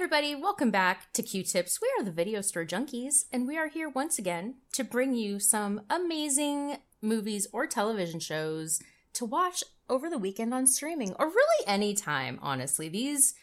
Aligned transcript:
everybody, 0.00 0.34
welcome 0.34 0.70
back 0.70 1.12
to 1.12 1.22
Queue 1.22 1.42
Tips. 1.42 1.78
We 1.82 1.92
are 1.98 2.02
the 2.02 2.10
Video 2.10 2.40
Store 2.40 2.64
Junkies, 2.64 3.26
and 3.30 3.46
we 3.46 3.58
are 3.58 3.68
here 3.68 3.90
once 3.90 4.18
again 4.18 4.54
to 4.72 4.82
bring 4.82 5.12
you 5.12 5.38
some 5.38 5.82
amazing 5.90 6.78
movies 7.02 7.46
or 7.52 7.66
television 7.66 8.18
shows 8.18 8.80
to 9.12 9.26
watch 9.26 9.62
over 9.90 10.08
the 10.08 10.16
weekend 10.16 10.54
on 10.54 10.66
streaming, 10.66 11.12
or 11.18 11.26
really 11.26 11.66
any 11.66 11.92
time. 11.92 12.38
Honestly, 12.40 12.88
these 12.88 13.34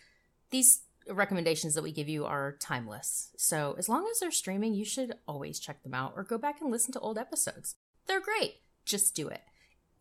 these 0.49 0.81
recommendations 1.07 1.75
that 1.75 1.83
we 1.83 1.91
give 1.91 2.09
you 2.09 2.25
are 2.25 2.57
timeless. 2.59 3.29
So 3.37 3.75
as 3.77 3.87
long 3.87 4.07
as 4.11 4.19
they're 4.19 4.31
streaming, 4.31 4.73
you 4.73 4.83
should 4.83 5.13
always 5.27 5.59
check 5.59 5.83
them 5.83 5.93
out 5.93 6.13
or 6.15 6.23
go 6.23 6.39
back 6.39 6.59
and 6.59 6.71
listen 6.71 6.91
to 6.93 6.99
old 6.99 7.19
episodes. 7.19 7.75
They're 8.07 8.19
great. 8.19 8.55
Just 8.83 9.13
do 9.13 9.27
it. 9.27 9.41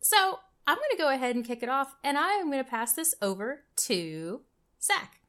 So 0.01 0.39
I'm 0.65 0.77
going 0.77 0.89
to 0.89 0.97
go 0.97 1.09
ahead 1.09 1.35
and 1.35 1.45
kick 1.45 1.61
it 1.61 1.69
off, 1.69 1.93
and 2.03 2.17
I 2.17 2.31
am 2.31 2.49
going 2.49 2.63
to 2.63 2.69
pass 2.69 2.93
this 2.93 3.13
over 3.21 3.65
to 3.75 4.41
Zach. 4.81 5.19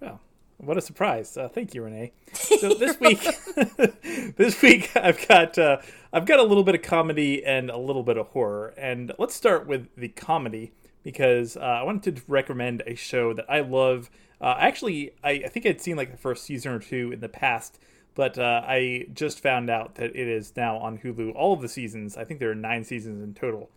Well, 0.00 0.20
what 0.62 0.76
a 0.76 0.80
surprise! 0.80 1.36
Uh, 1.36 1.48
thank 1.48 1.74
you, 1.74 1.82
Renee. 1.82 2.12
So 2.60 2.74
this 2.74 3.00
week, 3.00 3.22
this 4.36 4.60
week 4.60 4.90
I've 4.94 5.26
got 5.26 5.56
uh, 5.56 5.78
I've 6.12 6.26
got 6.26 6.40
a 6.40 6.42
little 6.42 6.62
bit 6.62 6.74
of 6.74 6.82
comedy 6.82 7.44
and 7.44 7.70
a 7.70 7.78
little 7.78 8.02
bit 8.02 8.18
of 8.18 8.28
horror, 8.28 8.74
and 8.76 9.12
let's 9.18 9.34
start 9.34 9.66
with 9.66 9.88
the 9.96 10.08
comedy 10.08 10.72
because 11.02 11.56
uh, 11.56 11.60
I 11.60 11.82
wanted 11.82 12.16
to 12.16 12.22
recommend 12.28 12.82
a 12.86 12.94
show 12.94 13.32
that 13.32 13.46
I 13.48 13.60
love. 13.60 14.10
Uh, 14.40 14.56
actually, 14.58 15.12
I, 15.24 15.30
I, 15.30 15.48
think 15.48 15.64
I'd 15.64 15.80
seen 15.80 15.96
like 15.96 16.10
the 16.10 16.18
first 16.18 16.44
season 16.44 16.72
or 16.72 16.78
two 16.78 17.12
in 17.12 17.20
the 17.20 17.28
past, 17.28 17.78
but 18.14 18.38
uh, 18.38 18.62
I 18.66 19.06
just 19.14 19.40
found 19.40 19.70
out 19.70 19.94
that 19.94 20.16
it 20.16 20.28
is 20.28 20.52
now 20.56 20.76
on 20.76 20.98
Hulu. 20.98 21.34
All 21.34 21.54
of 21.54 21.62
the 21.62 21.68
seasons, 21.68 22.16
I 22.16 22.24
think 22.24 22.40
there 22.40 22.50
are 22.50 22.54
nine 22.54 22.84
seasons 22.84 23.22
in 23.22 23.32
total, 23.32 23.70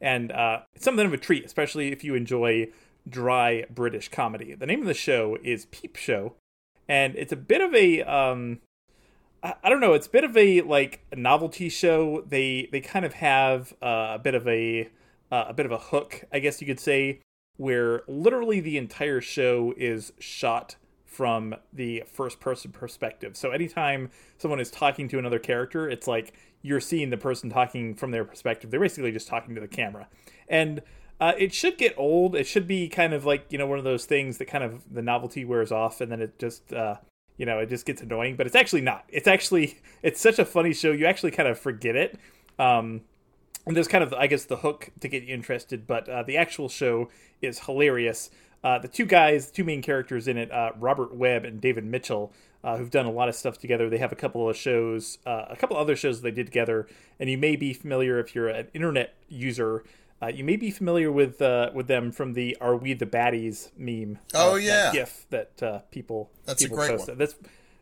and 0.00 0.30
uh, 0.30 0.60
it's 0.74 0.84
something 0.84 1.06
of 1.06 1.12
a 1.12 1.18
treat, 1.18 1.44
especially 1.44 1.90
if 1.92 2.04
you 2.04 2.14
enjoy 2.14 2.68
dry 3.08 3.64
British 3.70 4.08
comedy. 4.08 4.54
The 4.54 4.66
name 4.66 4.80
of 4.80 4.86
the 4.86 4.94
show 4.94 5.38
is 5.42 5.66
Peep 5.66 5.96
Show, 5.96 6.34
and 6.88 7.14
it's 7.16 7.32
a 7.32 7.36
bit 7.36 7.60
of 7.60 7.74
a 7.74 8.02
um, 8.02 8.60
I, 9.42 9.54
I 9.62 9.68
don't 9.68 9.80
know, 9.80 9.94
it's 9.94 10.06
a 10.06 10.10
bit 10.10 10.24
of 10.24 10.36
a 10.36 10.60
like 10.62 11.04
a 11.12 11.16
novelty 11.16 11.68
show. 11.68 12.24
They 12.26 12.68
they 12.70 12.80
kind 12.80 13.04
of 13.04 13.14
have 13.14 13.72
uh, 13.82 14.12
a 14.14 14.18
bit 14.18 14.34
of 14.34 14.46
a 14.46 14.88
uh, 15.30 15.46
a 15.48 15.54
bit 15.54 15.66
of 15.66 15.72
a 15.72 15.78
hook, 15.78 16.24
I 16.32 16.38
guess 16.38 16.60
you 16.60 16.66
could 16.66 16.80
say, 16.80 17.20
where 17.56 18.02
literally 18.06 18.60
the 18.60 18.78
entire 18.78 19.20
show 19.20 19.74
is 19.76 20.12
shot 20.18 20.76
from 21.04 21.54
the 21.72 22.04
first 22.06 22.38
person 22.38 22.70
perspective. 22.70 23.36
So 23.36 23.50
anytime 23.50 24.10
someone 24.38 24.60
is 24.60 24.70
talking 24.70 25.08
to 25.08 25.18
another 25.18 25.38
character, 25.38 25.88
it's 25.88 26.06
like 26.06 26.34
you're 26.62 26.80
seeing 26.80 27.10
the 27.10 27.16
person 27.16 27.50
talking 27.50 27.94
from 27.94 28.10
their 28.10 28.24
perspective. 28.24 28.70
They're 28.70 28.80
basically 28.80 29.12
just 29.12 29.28
talking 29.28 29.54
to 29.54 29.60
the 29.60 29.68
camera. 29.68 30.08
And 30.48 30.82
uh, 31.20 31.32
it 31.36 31.52
should 31.52 31.78
get 31.78 31.94
old. 31.96 32.36
It 32.36 32.46
should 32.46 32.66
be 32.66 32.88
kind 32.88 33.12
of 33.12 33.24
like 33.24 33.46
you 33.50 33.58
know 33.58 33.66
one 33.66 33.78
of 33.78 33.84
those 33.84 34.04
things 34.04 34.38
that 34.38 34.46
kind 34.46 34.62
of 34.62 34.82
the 34.92 35.02
novelty 35.02 35.44
wears 35.44 35.72
off, 35.72 36.00
and 36.00 36.12
then 36.12 36.20
it 36.20 36.38
just 36.38 36.72
uh, 36.72 36.96
you 37.36 37.44
know 37.44 37.58
it 37.58 37.68
just 37.68 37.86
gets 37.86 38.00
annoying. 38.00 38.36
But 38.36 38.46
it's 38.46 38.56
actually 38.56 38.82
not. 38.82 39.04
It's 39.08 39.26
actually 39.26 39.78
it's 40.02 40.20
such 40.20 40.38
a 40.38 40.44
funny 40.44 40.72
show. 40.72 40.92
You 40.92 41.06
actually 41.06 41.32
kind 41.32 41.48
of 41.48 41.58
forget 41.58 41.96
it. 41.96 42.18
Um, 42.58 43.02
and 43.66 43.76
there's 43.76 43.88
kind 43.88 44.04
of 44.04 44.14
I 44.14 44.28
guess 44.28 44.44
the 44.44 44.56
hook 44.56 44.90
to 45.00 45.08
get 45.08 45.24
you 45.24 45.34
interested, 45.34 45.86
but 45.86 46.08
uh, 46.08 46.22
the 46.22 46.36
actual 46.36 46.68
show 46.68 47.10
is 47.42 47.60
hilarious. 47.60 48.30
Uh, 48.62 48.78
the 48.78 48.88
two 48.88 49.06
guys, 49.06 49.46
the 49.46 49.52
two 49.54 49.64
main 49.64 49.82
characters 49.82 50.26
in 50.26 50.36
it, 50.36 50.50
uh, 50.50 50.72
Robert 50.78 51.14
Webb 51.14 51.44
and 51.44 51.60
David 51.60 51.84
Mitchell, 51.84 52.32
uh, 52.64 52.76
who've 52.76 52.90
done 52.90 53.06
a 53.06 53.10
lot 53.10 53.28
of 53.28 53.36
stuff 53.36 53.56
together. 53.58 53.88
They 53.88 53.98
have 53.98 54.10
a 54.10 54.16
couple 54.16 54.48
of 54.48 54.56
shows, 54.56 55.18
a 55.24 55.54
couple 55.56 55.76
other 55.76 55.94
shows 55.94 56.22
they 56.22 56.32
did 56.32 56.46
together, 56.46 56.88
and 57.20 57.30
you 57.30 57.38
may 57.38 57.54
be 57.54 57.72
familiar 57.72 58.18
if 58.18 58.34
you're 58.34 58.48
an 58.48 58.66
internet 58.74 59.14
user 59.28 59.84
uh, 60.20 60.26
you 60.28 60.42
may 60.42 60.56
be 60.56 60.70
familiar 60.70 61.12
with 61.12 61.40
uh, 61.40 61.70
with 61.74 61.86
them 61.86 62.10
from 62.10 62.32
the 62.32 62.56
"Are 62.60 62.76
We 62.76 62.94
the 62.94 63.06
Baddies" 63.06 63.70
meme. 63.76 64.18
Oh 64.34 64.52
uh, 64.52 64.56
yeah, 64.56 64.72
that 64.84 64.92
GIF 64.92 65.26
that 65.30 65.62
uh, 65.62 65.78
people 65.90 66.30
that's 66.44 66.62
people 66.62 66.80
a 66.80 66.88
great 66.88 66.98
one. 66.98 67.18
That's 67.18 67.34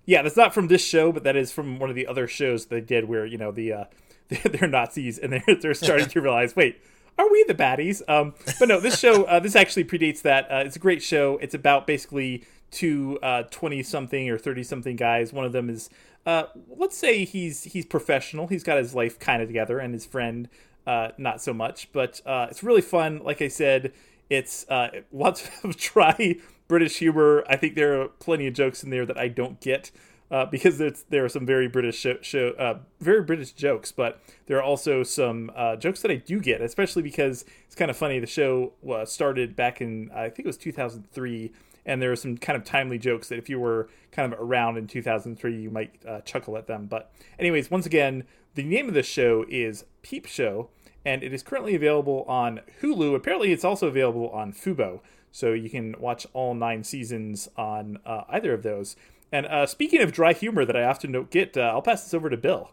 yeah, 0.04 0.22
that's 0.22 0.36
not 0.36 0.52
from 0.52 0.68
this 0.68 0.84
show, 0.84 1.12
but 1.12 1.24
that 1.24 1.36
is 1.36 1.50
from 1.50 1.78
one 1.78 1.88
of 1.88 1.96
the 1.96 2.06
other 2.06 2.26
shows 2.28 2.66
they 2.66 2.80
did 2.80 3.08
where 3.08 3.24
you 3.24 3.38
know 3.38 3.52
the 3.52 3.72
uh, 3.72 3.84
they're 4.28 4.68
Nazis 4.68 5.18
and 5.18 5.32
they're 5.32 5.56
they're 5.60 5.74
starting 5.74 6.08
to 6.08 6.20
realize 6.22 6.54
wait. 6.54 6.80
Are 7.18 7.30
we 7.30 7.44
the 7.44 7.54
baddies? 7.54 8.02
Um, 8.08 8.34
but 8.58 8.68
no, 8.68 8.78
this 8.78 8.98
show, 8.98 9.24
uh, 9.24 9.40
this 9.40 9.56
actually 9.56 9.84
predates 9.84 10.20
that. 10.20 10.48
it's 10.50 10.76
a 10.76 10.78
great 10.78 11.02
show. 11.02 11.38
It's 11.38 11.54
about 11.54 11.86
basically 11.86 12.44
two 12.70 13.18
20 13.50 13.82
something 13.84 14.28
or 14.28 14.36
30 14.36 14.62
something 14.64 14.96
guys. 14.96 15.32
One 15.32 15.46
of 15.46 15.52
them 15.52 15.70
is 15.70 15.88
uh, 16.26 16.48
let's 16.76 16.98
say 16.98 17.24
he's 17.24 17.62
he's 17.62 17.86
professional. 17.86 18.48
He's 18.48 18.64
got 18.64 18.78
his 18.78 18.94
life 18.94 19.18
kind 19.18 19.40
of 19.40 19.48
together, 19.48 19.78
and 19.78 19.94
his 19.94 20.04
friend 20.04 20.48
uh, 20.86 21.08
not 21.18 21.42
so 21.42 21.52
much. 21.52 21.90
But 21.92 22.20
uh, 22.26 22.46
it's 22.50 22.62
really 22.62 22.80
fun. 22.80 23.20
Like 23.22 23.42
I 23.42 23.48
said, 23.48 23.92
it's 24.30 24.68
uh, 24.68 24.88
lots 25.12 25.48
of 25.64 25.76
dry 25.76 26.36
British 26.68 26.98
humor. 26.98 27.44
I 27.48 27.56
think 27.56 27.74
there 27.74 28.00
are 28.00 28.08
plenty 28.08 28.46
of 28.46 28.54
jokes 28.54 28.82
in 28.82 28.90
there 28.90 29.06
that 29.06 29.18
I 29.18 29.28
don't 29.28 29.60
get. 29.60 29.90
Uh, 30.28 30.44
because 30.44 30.78
there 31.08 31.24
are 31.24 31.28
some 31.28 31.46
very 31.46 31.68
British 31.68 31.96
show, 31.96 32.16
show 32.20 32.48
uh, 32.58 32.80
very 32.98 33.22
British 33.22 33.52
jokes, 33.52 33.92
but 33.92 34.20
there 34.46 34.56
are 34.56 34.62
also 34.62 35.04
some 35.04 35.52
uh, 35.54 35.76
jokes 35.76 36.02
that 36.02 36.10
I 36.10 36.16
do 36.16 36.40
get, 36.40 36.60
especially 36.60 37.02
because 37.02 37.44
it's 37.64 37.76
kind 37.76 37.92
of 37.92 37.96
funny. 37.96 38.18
The 38.18 38.26
show 38.26 38.72
started 39.04 39.54
back 39.54 39.80
in 39.80 40.10
I 40.12 40.28
think 40.28 40.40
it 40.40 40.46
was 40.46 40.56
2003, 40.56 41.52
and 41.84 42.02
there 42.02 42.10
are 42.10 42.16
some 42.16 42.36
kind 42.36 42.56
of 42.56 42.64
timely 42.64 42.98
jokes 42.98 43.28
that 43.28 43.38
if 43.38 43.48
you 43.48 43.60
were 43.60 43.88
kind 44.10 44.32
of 44.32 44.40
around 44.40 44.76
in 44.78 44.88
2003, 44.88 45.56
you 45.56 45.70
might 45.70 45.92
uh, 46.06 46.20
chuckle 46.22 46.56
at 46.58 46.66
them. 46.66 46.86
But 46.86 47.12
anyways, 47.38 47.70
once 47.70 47.86
again, 47.86 48.24
the 48.56 48.64
name 48.64 48.88
of 48.88 48.94
the 48.94 49.02
show 49.02 49.44
is 49.48 49.84
Peep 50.02 50.26
Show, 50.26 50.70
and 51.04 51.22
it 51.22 51.32
is 51.32 51.42
currently 51.42 51.74
available 51.74 52.24
on 52.26 52.62
Hulu. 52.82 53.14
Apparently, 53.14 53.52
it's 53.52 53.64
also 53.64 53.86
available 53.86 54.30
on 54.30 54.52
Fubo, 54.52 55.00
so 55.30 55.52
you 55.52 55.70
can 55.70 55.94
watch 56.00 56.26
all 56.32 56.54
nine 56.54 56.82
seasons 56.82 57.48
on 57.56 57.98
uh, 58.04 58.22
either 58.30 58.54
of 58.54 58.62
those. 58.62 58.96
And 59.30 59.44
uh, 59.46 59.66
speaking 59.66 60.00
of 60.00 60.10
dry 60.10 60.32
humor 60.32 60.64
that 60.64 60.76
I 60.76 60.84
often 60.84 61.12
don't 61.12 61.30
get, 61.30 61.56
uh, 61.56 61.60
I'll 61.60 61.82
pass 61.82 62.04
this 62.04 62.14
over 62.14 62.30
to 62.30 62.36
Bill. 62.36 62.70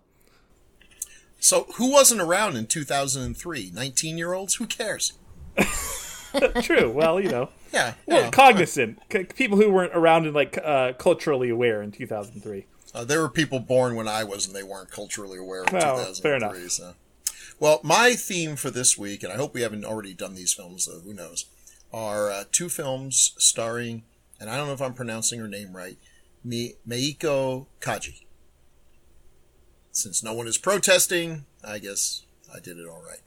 So, 1.39 1.65
who 1.75 1.91
wasn't 1.91 2.21
around 2.21 2.55
in 2.55 2.67
2003? 2.67 3.71
19 3.73 4.17
year 4.17 4.33
olds? 4.33 4.55
Who 4.55 4.65
cares? 4.65 5.13
True. 6.61 6.89
Well, 6.89 7.19
you 7.19 7.29
know. 7.29 7.49
yeah. 7.73 7.95
Well, 8.07 8.31
cognizant. 8.31 8.99
C- 9.11 9.25
people 9.25 9.57
who 9.57 9.69
weren't 9.69 9.91
around 9.93 10.25
and 10.25 10.33
like 10.33 10.57
uh, 10.63 10.93
culturally 10.93 11.49
aware 11.49 11.81
in 11.81 11.91
2003. 11.91 12.65
Uh, 12.93 13.03
there 13.03 13.21
were 13.21 13.29
people 13.29 13.59
born 13.59 13.95
when 13.95 14.07
I 14.07 14.23
was, 14.23 14.45
and 14.45 14.55
they 14.55 14.63
weren't 14.63 14.91
culturally 14.91 15.39
aware 15.39 15.63
in 15.63 15.73
well, 15.73 15.97
2003. 15.97 16.21
Fair 16.21 16.35
enough. 16.35 16.57
So. 16.69 16.93
Well, 17.59 17.79
my 17.83 18.13
theme 18.13 18.55
for 18.55 18.69
this 18.69 18.97
week, 18.97 19.23
and 19.23 19.31
I 19.31 19.35
hope 19.35 19.53
we 19.53 19.61
haven't 19.61 19.85
already 19.85 20.13
done 20.13 20.35
these 20.35 20.53
films, 20.53 20.85
though, 20.85 20.99
who 20.99 21.13
knows, 21.13 21.45
are 21.91 22.29
uh, 22.29 22.43
two 22.51 22.69
films 22.69 23.33
starring, 23.37 24.03
and 24.39 24.49
I 24.49 24.57
don't 24.57 24.67
know 24.67 24.73
if 24.73 24.81
I'm 24.81 24.93
pronouncing 24.93 25.39
her 25.39 25.47
name 25.47 25.75
right, 25.75 25.97
Mi- 26.43 26.75
Meiko 26.87 27.67
Kaji. 27.79 28.25
Since 29.91 30.23
no 30.23 30.33
one 30.33 30.47
is 30.47 30.57
protesting, 30.57 31.45
I 31.63 31.79
guess 31.79 32.25
I 32.53 32.59
did 32.59 32.77
it 32.77 32.87
all 32.87 33.03
right. 33.03 33.21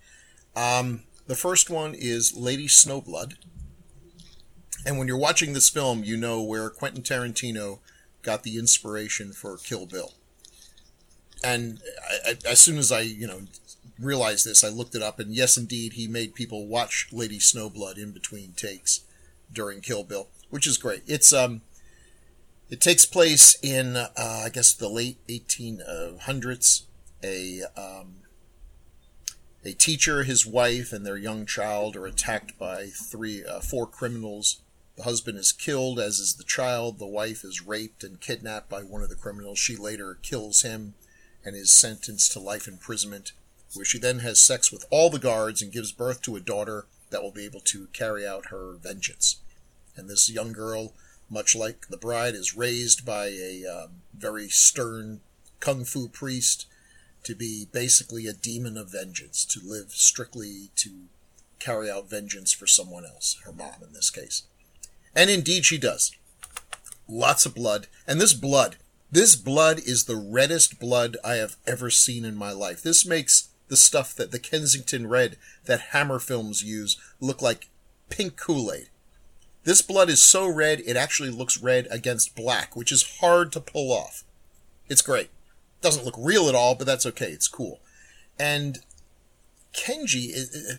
Um, 0.56 1.05
the 1.26 1.37
first 1.37 1.71
one 1.71 1.94
is 1.94 2.37
Lady 2.37 2.66
Snowblood. 2.66 3.34
And 4.84 4.99
when 4.99 5.09
you're 5.09 5.19
watching 5.19 5.53
this 5.53 5.69
film, 5.69 6.05
you 6.05 6.16
know 6.16 6.43
where 6.43 6.71
Quentin 6.71 7.03
Tarantino 7.03 7.81
got 8.26 8.42
the 8.42 8.59
inspiration 8.59 9.32
for 9.32 9.56
Kill 9.56 9.87
Bill. 9.87 10.12
And 11.42 11.81
I, 12.26 12.32
I, 12.32 12.37
as 12.50 12.60
soon 12.60 12.76
as 12.76 12.92
I, 12.92 13.00
you 13.00 13.26
know, 13.26 13.42
realized 13.98 14.44
this. 14.47 14.62
I 14.62 14.69
looked 14.69 14.94
it 14.94 15.03
up, 15.03 15.19
and 15.19 15.34
yes, 15.34 15.56
indeed, 15.56 15.94
he 15.94 16.06
made 16.06 16.34
people 16.34 16.66
watch 16.66 17.09
Lady 17.12 17.38
Snowblood 17.38 17.97
in 17.97 18.12
between 18.12 18.53
takes 18.53 19.00
during 19.53 19.81
Kill 19.81 20.04
Bill, 20.04 20.28
which 20.50 20.66
is 20.66 20.76
great. 20.78 21.03
It's 21.06 21.32
um, 21.32 21.62
it 22.69 22.81
takes 22.81 23.06
place 23.06 23.56
in 23.62 23.97
uh, 23.97 24.10
I 24.16 24.50
guess 24.50 24.72
the 24.75 24.88
late 24.88 25.19
1800s. 25.28 26.82
A 27.25 27.62
um, 27.76 28.16
a 29.64 29.72
teacher, 29.72 30.22
his 30.22 30.47
wife, 30.47 30.93
and 30.93 31.04
their 31.04 31.16
young 31.16 31.47
child 31.47 31.97
are 31.97 32.06
attacked 32.06 32.56
by 32.58 32.87
three, 32.87 33.44
uh, 33.44 33.60
four 33.60 33.87
criminals. 33.87 34.60
The 34.97 35.03
husband 35.03 35.39
is 35.39 35.53
killed, 35.53 35.99
as 35.99 36.19
is 36.19 36.34
the 36.34 36.45
child. 36.45 36.99
The 36.99 37.07
wife 37.07 37.45
is 37.45 37.67
raped 37.67 38.03
and 38.03 38.20
kidnapped 38.20 38.70
by 38.70 38.82
one 38.82 39.03
of 39.03 39.11
the 39.11 39.15
criminals. 39.15 39.59
She 39.59 39.76
later 39.76 40.19
kills 40.23 40.62
him 40.62 40.94
and 41.44 41.55
is 41.55 41.70
sentenced 41.70 42.32
to 42.32 42.41
life 42.41 42.67
imprisonment 42.67 43.32
where 43.75 43.85
she 43.85 43.99
then 43.99 44.20
has 44.20 44.41
sex 44.41 44.73
with 44.73 44.87
all 44.91 45.11
the 45.11 45.19
guards 45.19 45.61
and 45.61 45.73
gives 45.73 45.93
birth 45.93 46.23
to 46.23 46.37
a 46.37 46.41
daughter 46.41 46.87
that 47.11 47.23
will 47.23 47.32
be 47.32 47.44
able 47.44 47.61
to 47.61 47.88
carry 47.93 48.26
out 48.26 48.47
her 48.47 48.75
vengeance. 48.81 49.37
And 49.97 50.09
this 50.09 50.31
young 50.31 50.53
girl, 50.53 50.93
much 51.29 51.55
like 51.55 51.88
the 51.88 51.97
bride, 51.97 52.35
is 52.35 52.56
raised 52.56 53.05
by 53.05 53.26
a 53.26 53.65
um, 53.67 54.03
very 54.17 54.49
stern 54.49 55.20
kung 55.61 55.85
fu 55.85 56.09
priest 56.09 56.67
to 57.25 57.35
be 57.35 57.67
basically 57.73 58.26
a 58.26 58.32
demon 58.32 58.76
of 58.76 58.93
vengeance, 58.93 59.44
to 59.44 59.61
live 59.62 59.93
strictly 59.93 60.70
to 60.76 60.91
carry 61.59 61.91
out 61.91 62.09
vengeance 62.09 62.53
for 62.53 62.67
someone 62.67 63.05
else, 63.05 63.38
her 63.44 63.53
mom 63.53 63.82
in 63.82 63.93
this 63.93 64.11
case. 64.11 64.44
And 65.17 65.31
indeed 65.31 65.65
she 65.65 65.79
does. 65.79 66.13
Lots 67.09 67.47
of 67.47 67.55
blood. 67.55 67.87
And 68.07 68.21
this 68.21 68.35
blood, 68.35 68.77
this 69.11 69.35
blood 69.35 69.79
is 69.79 70.05
the 70.05 70.17
reddest 70.17 70.79
blood 70.79 71.17
I 71.25 71.35
have 71.35 71.57
ever 71.67 71.91
seen 71.91 72.25
in 72.25 72.37
my 72.37 72.53
life. 72.53 72.83
This 72.83 73.07
makes 73.07 73.49
the 73.69 73.77
stuff 73.77 74.15
that 74.15 74.31
the 74.31 74.39
Kensington 74.39 75.09
Red 75.09 75.37
that 75.65 75.81
Hammer 75.93 76.19
films 76.19 76.63
use 76.63 77.01
look 77.19 77.41
like 77.41 77.71
pink 78.11 78.37
Kool 78.37 78.73
Aid. 78.73 78.89
This 79.65 79.83
blood 79.83 80.09
is 80.09 80.23
so 80.23 80.47
red, 80.47 80.81
it 80.87 80.97
actually 80.97 81.31
looks 81.31 81.61
red 81.61 81.89
against 81.91 82.37
black, 82.37 82.77
which 82.77 82.93
is 82.93 83.19
hard 83.21 83.51
to 83.53 83.61
pull 83.61 83.93
off. 83.93 84.23
It's 84.89 85.03
great. 85.03 85.31
Doesn't 85.81 86.05
look 86.05 86.15
real 86.17 86.49
at 86.49 86.55
all, 86.55 86.77
but 86.77 86.87
that's 86.87 87.07
okay. 87.07 87.31
It's 87.31 87.49
cool. 87.49 87.81
And 88.39 88.79
Kenji 89.75 90.29
is, 90.31 90.79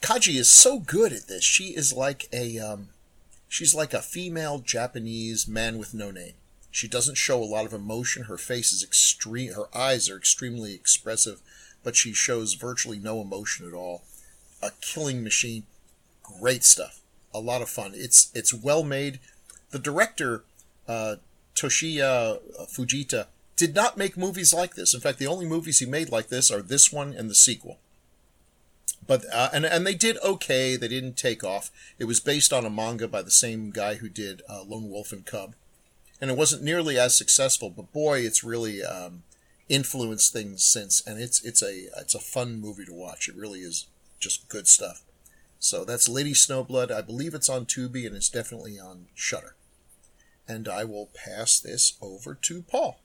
Kaji 0.00 0.38
is 0.38 0.50
so 0.50 0.80
good 0.80 1.14
at 1.14 1.28
this. 1.28 1.44
She 1.44 1.74
is 1.74 1.94
like 1.94 2.28
a, 2.30 2.58
um, 2.58 2.90
she's 3.48 3.74
like 3.74 3.94
a 3.94 4.02
female 4.02 4.58
Japanese 4.58 5.48
man 5.48 5.78
with 5.78 5.94
no 5.94 6.10
name. 6.10 6.34
She 6.70 6.86
doesn't 6.86 7.16
show 7.16 7.42
a 7.42 7.44
lot 7.44 7.66
of 7.66 7.72
emotion. 7.72 8.24
Her 8.24 8.36
face 8.36 8.72
is 8.72 8.84
extreme. 8.84 9.54
Her 9.54 9.74
eyes 9.76 10.08
are 10.08 10.16
extremely 10.16 10.74
expressive, 10.74 11.40
but 11.82 11.96
she 11.96 12.12
shows 12.12 12.54
virtually 12.54 12.98
no 12.98 13.20
emotion 13.20 13.66
at 13.66 13.74
all. 13.74 14.02
A 14.62 14.70
killing 14.80 15.24
machine. 15.24 15.64
Great 16.22 16.64
stuff. 16.64 17.00
A 17.32 17.40
lot 17.40 17.62
of 17.62 17.68
fun. 17.68 17.92
It's 17.94 18.30
it's 18.34 18.52
well 18.52 18.84
made. 18.84 19.18
The 19.70 19.78
director, 19.78 20.44
uh, 20.86 21.16
Toshiya 21.54 22.40
Fujita, 22.70 23.26
did 23.56 23.74
not 23.74 23.96
make 23.96 24.16
movies 24.16 24.54
like 24.54 24.74
this. 24.74 24.94
In 24.94 25.00
fact, 25.00 25.18
the 25.18 25.26
only 25.26 25.46
movies 25.46 25.78
he 25.78 25.86
made 25.86 26.10
like 26.10 26.28
this 26.28 26.50
are 26.50 26.62
this 26.62 26.92
one 26.92 27.12
and 27.12 27.28
the 27.28 27.34
sequel. 27.34 27.78
But 29.08 29.24
uh, 29.32 29.48
and 29.52 29.64
and 29.64 29.84
they 29.84 29.94
did 29.94 30.18
okay. 30.22 30.76
They 30.76 30.86
didn't 30.86 31.16
take 31.16 31.42
off. 31.42 31.72
It 31.98 32.04
was 32.04 32.20
based 32.20 32.52
on 32.52 32.64
a 32.64 32.70
manga 32.70 33.08
by 33.08 33.22
the 33.22 33.30
same 33.30 33.70
guy 33.70 33.94
who 33.94 34.08
did 34.08 34.42
uh, 34.48 34.62
Lone 34.62 34.90
Wolf 34.90 35.10
and 35.12 35.24
Cub, 35.26 35.54
and 36.20 36.30
it 36.30 36.36
wasn't 36.36 36.62
nearly 36.62 36.98
as 36.98 37.16
successful. 37.16 37.70
But 37.70 37.92
boy, 37.92 38.20
it's 38.20 38.44
really 38.44 38.84
um, 38.84 39.22
influenced 39.68 40.32
things 40.32 40.62
since, 40.62 41.04
and 41.06 41.18
it's 41.18 41.42
it's 41.42 41.62
a 41.62 41.88
it's 41.98 42.14
a 42.14 42.20
fun 42.20 42.60
movie 42.60 42.84
to 42.84 42.92
watch. 42.92 43.28
It 43.28 43.34
really 43.34 43.60
is 43.60 43.86
just 44.20 44.46
good 44.48 44.68
stuff. 44.68 45.02
So 45.58 45.84
that's 45.84 46.08
Lady 46.08 46.34
Snowblood. 46.34 46.92
I 46.92 47.00
believe 47.00 47.34
it's 47.34 47.48
on 47.48 47.66
Tubi 47.66 48.06
and 48.06 48.14
it's 48.14 48.28
definitely 48.28 48.78
on 48.78 49.06
Shudder. 49.14 49.56
And 50.46 50.68
I 50.68 50.84
will 50.84 51.10
pass 51.14 51.58
this 51.58 51.94
over 52.00 52.34
to 52.34 52.62
Paul. 52.62 53.00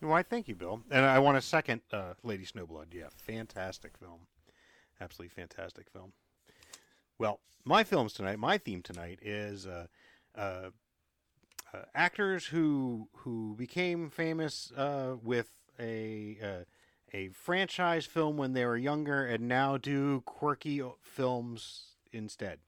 Why, 0.00 0.22
thank 0.22 0.48
you, 0.48 0.54
Bill. 0.54 0.82
And 0.90 1.04
I 1.04 1.18
want 1.18 1.36
to 1.36 1.42
second 1.42 1.82
uh, 1.92 2.14
Lady 2.22 2.44
Snowblood. 2.44 2.86
Yeah, 2.92 3.08
fantastic 3.26 3.92
film. 3.98 4.20
Absolutely 5.00 5.34
fantastic 5.34 5.90
film. 5.90 6.12
Well, 7.18 7.40
my 7.64 7.84
films 7.84 8.12
tonight, 8.12 8.38
my 8.38 8.58
theme 8.58 8.82
tonight 8.82 9.18
is 9.22 9.66
uh, 9.66 9.86
uh, 10.36 10.70
uh 11.72 11.82
actors 11.94 12.46
who 12.46 13.08
who 13.18 13.54
became 13.56 14.10
famous 14.10 14.72
uh, 14.76 15.16
with 15.22 15.50
a 15.78 16.38
uh, 16.42 16.64
a 17.12 17.28
franchise 17.28 18.04
film 18.04 18.36
when 18.36 18.52
they 18.52 18.64
were 18.64 18.76
younger 18.76 19.24
and 19.24 19.48
now 19.48 19.76
do 19.76 20.20
quirky 20.22 20.82
films 21.00 21.94
instead. 22.12 22.58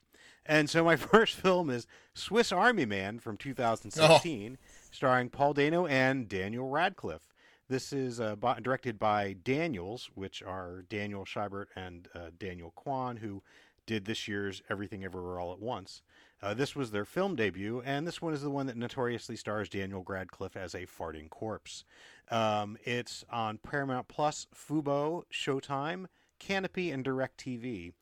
And 0.46 0.70
so 0.70 0.84
my 0.84 0.96
first 0.96 1.34
film 1.34 1.68
is 1.68 1.86
Swiss 2.14 2.52
Army 2.52 2.86
Man 2.86 3.18
from 3.18 3.36
2016, 3.36 4.58
oh. 4.58 4.66
starring 4.90 5.28
Paul 5.28 5.52
Dano 5.52 5.86
and 5.86 6.28
Daniel 6.28 6.68
Radcliffe. 6.68 7.34
This 7.68 7.92
is 7.92 8.20
uh, 8.20 8.36
by, 8.36 8.60
directed 8.60 8.96
by 8.96 9.34
Daniels, 9.42 10.08
which 10.14 10.40
are 10.40 10.84
Daniel 10.88 11.24
Scheinert 11.24 11.66
and 11.74 12.08
uh, 12.14 12.30
Daniel 12.38 12.72
Kwan, 12.76 13.16
who 13.16 13.42
did 13.86 14.04
this 14.04 14.28
year's 14.28 14.62
Everything 14.70 15.04
Everywhere 15.04 15.40
All 15.40 15.52
at 15.52 15.58
Once. 15.58 16.02
Uh, 16.40 16.54
this 16.54 16.76
was 16.76 16.92
their 16.92 17.04
film 17.04 17.34
debut, 17.34 17.82
and 17.84 18.06
this 18.06 18.22
one 18.22 18.34
is 18.34 18.42
the 18.42 18.50
one 18.50 18.66
that 18.66 18.76
notoriously 18.76 19.34
stars 19.34 19.68
Daniel 19.68 20.04
Radcliffe 20.06 20.56
as 20.56 20.74
a 20.74 20.86
farting 20.86 21.28
corpse. 21.28 21.84
Um, 22.30 22.76
it's 22.84 23.24
on 23.30 23.58
Paramount 23.58 24.06
Plus, 24.06 24.46
Fubo, 24.54 25.24
Showtime, 25.32 26.06
Kanopy, 26.38 26.94
and 26.94 27.04
DirecTV. 27.04 27.94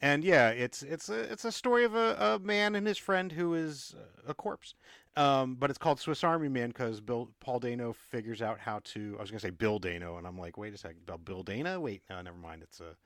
And 0.00 0.24
yeah, 0.24 0.50
it's 0.50 0.82
it's 0.82 1.08
a 1.08 1.20
it's 1.20 1.44
a 1.44 1.52
story 1.52 1.84
of 1.84 1.94
a, 1.94 2.16
a 2.18 2.38
man 2.40 2.74
and 2.74 2.86
his 2.86 2.98
friend 2.98 3.30
who 3.30 3.54
is 3.54 3.94
a 4.26 4.34
corpse. 4.34 4.74
Um, 5.14 5.56
but 5.56 5.68
it's 5.68 5.78
called 5.78 6.00
Swiss 6.00 6.24
Army 6.24 6.48
Man 6.48 6.68
because 6.68 7.00
Bill 7.00 7.28
Paul 7.40 7.58
Dano 7.58 7.92
figures 7.92 8.40
out 8.40 8.58
how 8.58 8.80
to. 8.84 9.16
I 9.18 9.20
was 9.20 9.30
gonna 9.30 9.40
say 9.40 9.50
Bill 9.50 9.78
Dano, 9.78 10.16
and 10.16 10.26
I'm 10.26 10.38
like, 10.38 10.56
wait 10.56 10.72
a 10.72 10.78
second, 10.78 11.00
Bill 11.24 11.42
Dana? 11.42 11.78
Wait, 11.78 12.02
no, 12.08 12.20
never 12.22 12.36
mind. 12.36 12.62
It's 12.62 12.80
a 12.80 12.96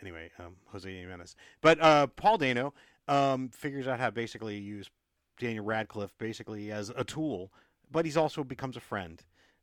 anyway, 0.00 0.30
um, 0.38 0.56
Jose 0.72 0.92
Jimenez. 0.92 1.36
But 1.60 1.80
uh, 1.80 2.08
Paul 2.08 2.38
Dano 2.38 2.74
um, 3.06 3.48
figures 3.50 3.86
out 3.86 4.00
how 4.00 4.06
to 4.06 4.12
basically 4.12 4.58
use 4.58 4.90
Daniel 5.38 5.64
Radcliffe 5.64 6.16
basically 6.18 6.72
as 6.72 6.90
a 6.96 7.04
tool, 7.04 7.52
but 7.90 8.04
he's 8.04 8.16
also 8.16 8.42
becomes 8.42 8.76
a 8.76 8.80
friend 8.80 9.22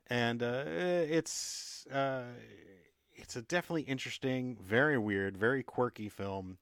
and 0.09 0.41
uh, 0.41 0.63
it's 0.65 1.85
uh, 1.87 2.23
it's 3.15 3.35
a 3.35 3.41
definitely 3.43 3.83
interesting, 3.83 4.57
very 4.61 4.97
weird, 4.97 5.37
very 5.37 5.61
quirky 5.61 6.09
film, 6.09 6.57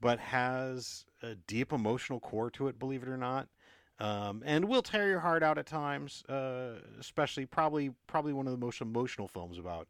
but 0.00 0.18
has 0.18 1.04
a 1.22 1.34
deep 1.34 1.72
emotional 1.72 2.20
core 2.20 2.50
to 2.50 2.68
it. 2.68 2.78
Believe 2.78 3.02
it 3.02 3.08
or 3.08 3.16
not, 3.16 3.48
um, 3.98 4.42
and 4.44 4.66
will 4.66 4.82
tear 4.82 5.08
your 5.08 5.20
heart 5.20 5.42
out 5.42 5.58
at 5.58 5.66
times. 5.66 6.22
Uh, 6.28 6.80
especially, 7.00 7.46
probably, 7.46 7.90
probably 8.06 8.32
one 8.32 8.46
of 8.46 8.52
the 8.52 8.64
most 8.64 8.80
emotional 8.80 9.28
films 9.28 9.58
about 9.58 9.88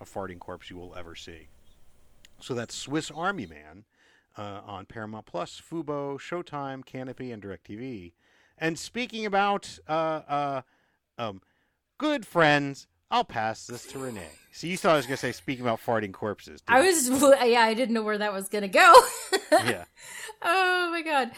a 0.00 0.04
farting 0.04 0.38
corpse 0.38 0.70
you 0.70 0.76
will 0.76 0.94
ever 0.96 1.14
see. 1.14 1.48
So 2.40 2.54
that's 2.54 2.74
Swiss 2.74 3.10
Army 3.10 3.46
Man 3.46 3.84
uh, 4.36 4.60
on 4.66 4.86
Paramount 4.86 5.26
Plus, 5.26 5.60
Fubo, 5.60 6.18
Showtime, 6.18 6.84
Kanopy, 6.84 7.32
and 7.32 7.42
DirecTV. 7.42 8.12
And 8.58 8.78
speaking 8.78 9.26
about 9.26 9.78
uh, 9.88 9.92
uh, 10.28 10.62
um, 11.18 11.40
good 11.98 12.26
friends. 12.26 12.86
I'll 13.10 13.24
pass 13.24 13.66
this 13.66 13.86
to 13.88 13.98
Renee. 13.98 14.26
So 14.52 14.66
you 14.66 14.76
thought 14.76 14.94
I 14.94 14.96
was 14.96 15.06
going 15.06 15.16
to 15.16 15.20
say 15.20 15.32
speaking 15.32 15.64
about 15.64 15.80
farting 15.84 16.12
corpses. 16.12 16.62
I 16.66 16.80
was, 16.80 17.08
yeah, 17.44 17.60
I 17.60 17.74
didn't 17.74 17.94
know 17.94 18.02
where 18.02 18.18
that 18.18 18.32
was 18.32 18.48
going 18.48 18.62
to 18.62 18.68
go. 18.68 18.94
yeah. 19.52 19.84
Oh 20.40 20.88
my 20.90 21.02
god. 21.02 21.30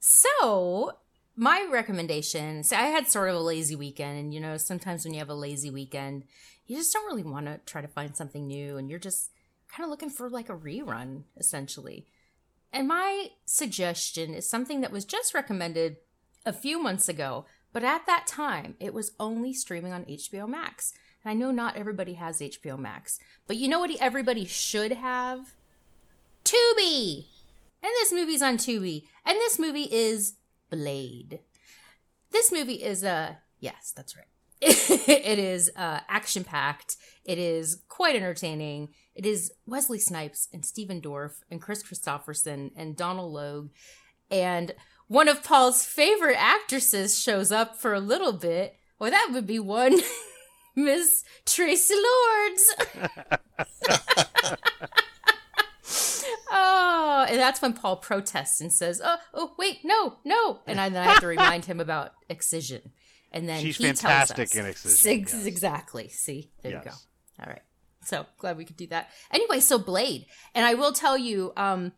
So 0.00 0.92
my 1.38 1.66
recommendation. 1.70 2.62
So 2.62 2.76
I 2.76 2.86
had 2.86 3.08
sort 3.08 3.30
of 3.30 3.36
a 3.36 3.40
lazy 3.40 3.76
weekend, 3.76 4.18
and 4.18 4.34
you 4.34 4.40
know, 4.40 4.56
sometimes 4.56 5.04
when 5.04 5.14
you 5.14 5.20
have 5.20 5.30
a 5.30 5.34
lazy 5.34 5.70
weekend, 5.70 6.24
you 6.66 6.76
just 6.76 6.92
don't 6.92 7.06
really 7.06 7.22
want 7.22 7.46
to 7.46 7.60
try 7.64 7.80
to 7.80 7.88
find 7.88 8.16
something 8.16 8.46
new, 8.46 8.76
and 8.76 8.90
you're 8.90 8.98
just 8.98 9.30
kind 9.74 9.84
of 9.84 9.90
looking 9.90 10.10
for 10.10 10.28
like 10.28 10.48
a 10.48 10.56
rerun, 10.56 11.22
essentially. 11.36 12.06
And 12.72 12.86
my 12.86 13.28
suggestion 13.46 14.34
is 14.34 14.48
something 14.48 14.82
that 14.82 14.92
was 14.92 15.04
just 15.04 15.32
recommended 15.32 15.96
a 16.44 16.52
few 16.52 16.82
months 16.82 17.08
ago 17.08 17.46
but 17.72 17.84
at 17.84 18.06
that 18.06 18.26
time, 18.26 18.74
it 18.80 18.94
was 18.94 19.12
only 19.20 19.52
streaming 19.52 19.92
on 19.92 20.04
HBO 20.04 20.48
Max. 20.48 20.94
And 21.22 21.30
I 21.30 21.34
know 21.34 21.50
not 21.50 21.76
everybody 21.76 22.14
has 22.14 22.40
HBO 22.40 22.78
Max, 22.78 23.18
but 23.46 23.56
you 23.56 23.68
know 23.68 23.80
what 23.80 23.94
everybody 24.00 24.44
should 24.44 24.92
have? 24.92 25.54
Tubi! 26.44 27.26
And 27.82 27.92
this 27.96 28.12
movie's 28.12 28.42
on 28.42 28.56
Tubi. 28.56 29.04
And 29.24 29.36
this 29.36 29.58
movie 29.58 29.88
is 29.90 30.34
Blade. 30.70 31.40
This 32.30 32.52
movie 32.52 32.82
is, 32.82 33.04
uh, 33.04 33.34
yes, 33.60 33.92
that's 33.96 34.16
right. 34.16 34.26
it 34.60 35.38
is 35.38 35.70
uh, 35.76 36.00
action 36.08 36.44
packed. 36.44 36.96
It 37.24 37.38
is 37.38 37.82
quite 37.88 38.16
entertaining. 38.16 38.88
It 39.14 39.24
is 39.24 39.52
Wesley 39.66 39.98
Snipes 39.98 40.48
and 40.52 40.64
Stephen 40.64 41.00
Dorff 41.00 41.42
and 41.50 41.62
Kris 41.62 41.82
Kristofferson 41.82 42.72
and 42.76 42.96
Donald 42.96 43.32
Logue. 43.32 43.70
And 44.30 44.74
one 45.06 45.28
of 45.28 45.44
Paul's 45.44 45.84
favorite 45.84 46.36
actresses 46.38 47.18
shows 47.18 47.52
up 47.52 47.76
for 47.76 47.94
a 47.94 48.00
little 48.00 48.32
bit. 48.32 48.76
Well, 48.98 49.10
that 49.10 49.30
would 49.32 49.46
be 49.46 49.58
one 49.58 50.00
Miss 50.76 51.24
Traci 51.46 51.94
Lords. 52.46 52.74
oh, 57.20 57.24
and 57.24 57.38
that's 57.38 57.60
when 57.60 57.72
Paul 57.72 57.96
protests 57.96 58.60
and 58.60 58.72
says, 58.72 59.00
"Oh, 59.04 59.16
oh, 59.34 59.52
wait, 59.58 59.80
no, 59.84 60.16
no," 60.24 60.60
and 60.66 60.80
I, 60.80 60.88
then 60.88 61.02
I 61.02 61.12
have 61.12 61.20
to 61.20 61.26
remind 61.38 61.64
him 61.64 61.80
about 61.80 62.12
excision. 62.28 62.92
And 63.30 63.48
then 63.48 63.60
she's 63.60 63.76
he 63.76 63.84
fantastic 63.84 64.36
tells 64.36 64.50
us, 64.50 64.56
in 64.56 64.66
excision. 64.66 65.20
Yes. 65.20 65.46
Exactly. 65.46 66.08
See, 66.08 66.50
there 66.62 66.72
yes. 66.72 66.84
you 66.84 66.90
go. 66.90 66.96
All 67.44 67.50
right. 67.50 67.62
So 68.04 68.24
glad 68.38 68.56
we 68.56 68.64
could 68.64 68.76
do 68.76 68.86
that. 68.86 69.10
Anyway, 69.30 69.60
so 69.60 69.78
Blade, 69.78 70.24
and 70.54 70.64
I 70.64 70.74
will 70.74 70.92
tell 70.92 71.18
you, 71.18 71.52
um, 71.56 71.92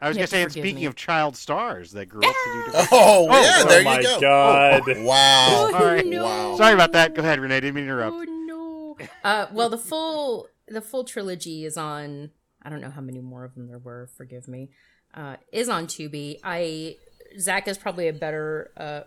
I 0.00 0.08
was 0.08 0.16
going 0.16 0.26
to 0.26 0.30
say, 0.30 0.42
and 0.42 0.52
speaking 0.52 0.76
me. 0.76 0.84
of 0.86 0.96
child 0.96 1.36
stars 1.36 1.92
that 1.92 2.06
grew 2.06 2.22
up 2.26 2.34
to 2.34 2.52
do 2.52 2.64
different 2.66 2.88
Oh, 2.92 3.26
oh 3.28 3.42
yeah, 3.42 3.64
there 3.64 3.86
oh 3.86 3.96
you 3.96 4.02
go. 4.02 4.20
God. 4.20 4.82
Oh, 4.86 5.02
wow. 5.02 5.70
Oh, 5.74 5.84
right. 5.84 6.06
no. 6.06 6.24
wow. 6.24 6.56
Sorry 6.56 6.72
about 6.72 6.92
that. 6.92 7.14
Go 7.14 7.22
ahead, 7.22 7.38
Renee. 7.38 7.60
Didn't 7.60 7.74
mean 7.74 7.84
to 7.86 7.90
interrupt. 7.90 8.16
Oh, 8.16 8.24
no. 8.24 8.96
Uh, 9.22 9.46
well, 9.52 9.68
the 9.68 9.78
full 9.78 10.48
the 10.68 10.80
full 10.80 11.04
trilogy 11.04 11.64
is 11.64 11.76
on. 11.76 12.30
I 12.62 12.70
don't 12.70 12.80
know 12.80 12.90
how 12.90 13.00
many 13.00 13.20
more 13.20 13.44
of 13.44 13.54
them 13.54 13.66
there 13.66 13.78
were. 13.78 14.08
Forgive 14.16 14.48
me. 14.48 14.70
Uh, 15.14 15.36
is 15.52 15.68
on 15.68 15.86
Tubi. 15.86 16.38
I 16.44 16.96
Zach 17.38 17.68
is 17.68 17.78
probably 17.78 18.08
a 18.08 18.12
better 18.12 18.70
uh, 18.76 19.00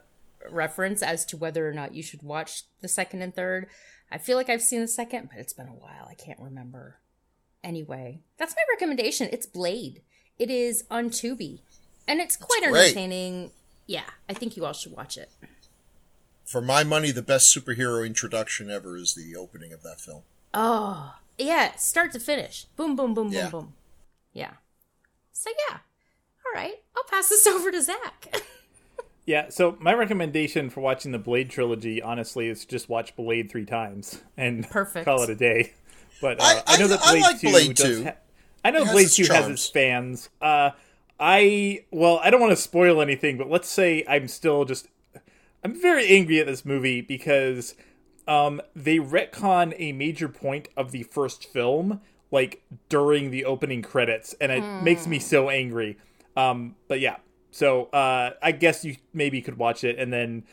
reference 0.49 1.01
as 1.01 1.25
to 1.25 1.37
whether 1.37 1.67
or 1.67 1.73
not 1.73 1.93
you 1.93 2.03
should 2.03 2.23
watch 2.23 2.63
the 2.81 2.87
second 2.87 3.21
and 3.21 3.35
third. 3.35 3.67
I 4.11 4.17
feel 4.17 4.37
like 4.37 4.49
I've 4.49 4.61
seen 4.61 4.81
the 4.81 4.87
second, 4.87 5.29
but 5.31 5.39
it's 5.39 5.53
been 5.53 5.67
a 5.67 5.71
while. 5.71 6.07
I 6.09 6.13
can't 6.13 6.39
remember. 6.39 6.99
Anyway, 7.63 8.19
that's 8.37 8.55
my 8.55 8.61
recommendation. 8.73 9.29
It's 9.31 9.45
Blade. 9.45 10.01
It 10.37 10.49
is 10.49 10.83
on 10.91 11.09
Tubi, 11.09 11.61
and 12.07 12.19
it's 12.19 12.35
quite 12.35 12.61
That's 12.63 12.75
entertaining. 12.75 13.51
Yeah, 13.87 14.09
I 14.27 14.33
think 14.33 14.57
you 14.57 14.65
all 14.65 14.73
should 14.73 14.91
watch 14.91 15.17
it. 15.17 15.29
For 16.45 16.61
my 16.61 16.83
money, 16.83 17.11
the 17.11 17.21
best 17.21 17.55
superhero 17.55 18.05
introduction 18.05 18.69
ever 18.69 18.97
is 18.97 19.15
the 19.15 19.35
opening 19.35 19.71
of 19.71 19.81
that 19.83 20.01
film. 20.01 20.23
Oh, 20.53 21.15
yeah, 21.37 21.75
start 21.75 22.11
to 22.13 22.19
finish. 22.19 22.65
Boom, 22.75 22.95
boom, 22.95 23.13
boom, 23.13 23.29
yeah. 23.31 23.43
boom, 23.49 23.51
boom. 23.51 23.73
Yeah. 24.33 24.51
So, 25.31 25.49
yeah. 25.69 25.77
All 26.45 26.53
right. 26.61 26.75
I'll 26.95 27.03
pass 27.05 27.29
this 27.29 27.45
over 27.47 27.71
to 27.71 27.81
Zach. 27.81 28.41
Yeah, 29.25 29.49
so 29.49 29.77
my 29.79 29.93
recommendation 29.93 30.69
for 30.69 30.81
watching 30.81 31.11
the 31.13 31.17
Blade 31.19 31.49
trilogy, 31.49 32.01
honestly, 32.01 32.49
is 32.49 32.65
just 32.65 32.89
watch 32.89 33.15
Blade 33.15 33.49
three 33.49 33.65
times 33.65 34.21
and 34.35 34.69
Perfect. 34.69 35.05
call 35.05 35.23
it 35.23 35.29
a 35.29 35.35
day. 35.35 35.73
But 36.21 36.39
uh, 36.41 36.43
I- 36.43 36.63
I, 36.67 36.77
know 36.77 36.85
I- 36.85 36.87
that 36.89 36.99
I 37.03 37.11
Blade 37.11 37.21
like 37.21 37.39
two 37.39 37.49
Blade 37.49 37.75
does. 37.75 37.97
2. 37.99 38.03
Ha- 38.03 38.15
I 38.65 38.71
know 38.71 38.85
Blade 38.85 39.05
its 39.05 39.15
two 39.15 39.25
has 39.25 39.47
its 39.49 39.67
fans. 39.67 40.29
Uh, 40.41 40.71
I 41.19 41.85
well, 41.91 42.19
I 42.23 42.29
don't 42.29 42.39
want 42.41 42.51
to 42.51 42.57
spoil 42.57 43.01
anything, 43.01 43.37
but 43.37 43.49
let's 43.49 43.69
say 43.69 44.03
I'm 44.07 44.27
still 44.27 44.63
just 44.65 44.87
I'm 45.63 45.79
very 45.79 46.07
angry 46.07 46.39
at 46.39 46.45
this 46.47 46.63
movie 46.65 47.01
because 47.01 47.75
um, 48.27 48.61
they 48.75 48.97
retcon 48.97 49.73
a 49.77 49.91
major 49.91 50.29
point 50.29 50.69
of 50.75 50.91
the 50.91 51.03
first 51.03 51.45
film 51.45 52.01
like 52.31 52.63
during 52.89 53.29
the 53.29 53.45
opening 53.45 53.83
credits, 53.83 54.33
and 54.41 54.51
it 54.51 54.63
makes 54.81 55.05
me 55.05 55.19
so 55.19 55.51
angry. 55.51 55.97
Um, 56.35 56.75
but 56.87 56.99
yeah, 56.99 57.17
so 57.51 57.85
uh, 57.85 58.31
I 58.41 58.51
guess 58.51 58.83
you 58.83 58.95
maybe 59.13 59.39
could 59.41 59.59
watch 59.59 59.83
it, 59.83 59.99
and 59.99 60.11
then 60.11 60.43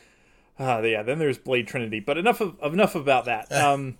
uh, 0.59 0.81
yeah, 0.83 1.01
then 1.01 1.17
there's 1.17 1.39
Blade 1.39 1.67
Trinity. 1.67 1.99
But 1.99 2.19
enough 2.19 2.39
of 2.39 2.73
enough 2.73 2.95
about 2.95 3.25
that. 3.25 3.51
Um, 3.61 3.97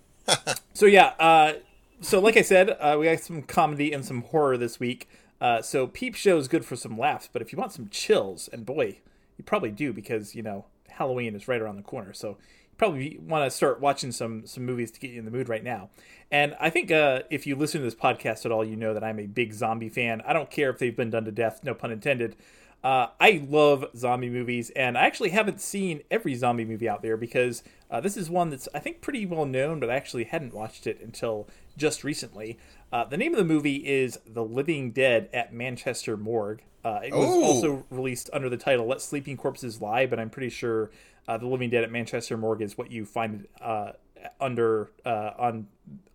so 0.72 0.86
yeah, 0.86 1.14
uh, 1.18 1.54
so 2.00 2.20
like 2.20 2.36
I 2.36 2.42
said, 2.42 2.70
uh, 2.70 2.96
we 2.98 3.06
got 3.06 3.18
some 3.18 3.42
comedy 3.42 3.92
and 3.92 4.04
some 4.04 4.22
horror 4.22 4.56
this 4.56 4.78
week. 4.78 5.08
Uh, 5.40 5.60
so 5.60 5.88
Peep 5.88 6.14
Show 6.14 6.38
is 6.38 6.46
good 6.46 6.64
for 6.64 6.76
some 6.76 6.96
laughs, 6.96 7.28
but 7.32 7.42
if 7.42 7.52
you 7.52 7.58
want 7.58 7.72
some 7.72 7.88
chills, 7.88 8.48
and 8.52 8.64
boy, 8.64 8.98
you 9.36 9.42
probably 9.44 9.72
do 9.72 9.92
because 9.92 10.36
you 10.36 10.42
know 10.42 10.66
Halloween 10.88 11.34
is 11.34 11.48
right 11.48 11.60
around 11.60 11.74
the 11.74 11.82
corner. 11.82 12.12
So 12.12 12.28
you 12.28 12.36
probably 12.76 13.18
want 13.20 13.44
to 13.44 13.50
start 13.50 13.80
watching 13.80 14.12
some 14.12 14.46
some 14.46 14.64
movies 14.64 14.90
to 14.92 15.00
get 15.00 15.10
you 15.10 15.18
in 15.18 15.24
the 15.24 15.30
mood 15.30 15.48
right 15.48 15.64
now. 15.64 15.90
And 16.30 16.56
I 16.60 16.70
think 16.70 16.90
uh, 16.90 17.22
if 17.30 17.46
you 17.46 17.56
listen 17.56 17.80
to 17.80 17.84
this 17.84 17.94
podcast 17.94 18.44
at 18.46 18.52
all, 18.52 18.64
you 18.64 18.76
know 18.76 18.94
that 18.94 19.04
I'm 19.04 19.18
a 19.18 19.26
big 19.26 19.52
zombie 19.52 19.88
fan. 19.88 20.22
I 20.26 20.32
don't 20.32 20.50
care 20.50 20.70
if 20.70 20.78
they've 20.78 20.96
been 20.96 21.10
done 21.10 21.24
to 21.26 21.32
death, 21.32 21.60
no 21.62 21.74
pun 21.74 21.92
intended. 21.92 22.36
Uh, 22.82 23.08
I 23.20 23.44
love 23.48 23.84
zombie 23.96 24.30
movies, 24.30 24.70
and 24.70 24.98
I 24.98 25.02
actually 25.02 25.30
haven't 25.30 25.60
seen 25.60 26.02
every 26.10 26.34
zombie 26.34 26.64
movie 26.64 26.88
out 26.88 27.00
there 27.00 27.16
because 27.16 27.62
uh, 27.90 28.00
this 28.00 28.16
is 28.16 28.28
one 28.28 28.50
that's 28.50 28.68
I 28.74 28.80
think 28.80 29.00
pretty 29.00 29.24
well 29.24 29.46
known, 29.46 29.78
but 29.78 29.88
I 29.88 29.94
actually 29.94 30.24
hadn't 30.24 30.54
watched 30.54 30.86
it 30.86 31.00
until 31.00 31.48
just 31.76 32.02
recently. 32.02 32.58
Uh, 32.92 33.04
the 33.04 33.16
name 33.16 33.32
of 33.32 33.38
the 33.38 33.44
movie 33.44 33.76
is 33.76 34.18
The 34.26 34.44
Living 34.44 34.90
Dead 34.90 35.28
at 35.32 35.54
Manchester 35.54 36.16
Morgue. 36.16 36.62
Uh, 36.84 37.00
it 37.04 37.12
was 37.12 37.28
Ooh. 37.28 37.42
also 37.42 37.84
released 37.90 38.28
under 38.32 38.48
the 38.48 38.56
title 38.56 38.86
Let 38.86 39.00
Sleeping 39.00 39.36
Corpses 39.36 39.80
Lie, 39.80 40.06
but 40.06 40.18
I'm 40.18 40.30
pretty 40.30 40.50
sure 40.50 40.90
uh, 41.28 41.38
The 41.38 41.46
Living 41.46 41.70
Dead 41.70 41.84
at 41.84 41.92
Manchester 41.92 42.36
Morgue 42.36 42.62
is 42.62 42.76
what 42.76 42.90
you 42.90 43.04
find 43.04 43.46
uh, 43.60 43.92
under 44.40 44.90
uh, 45.04 45.30
on 45.38 45.68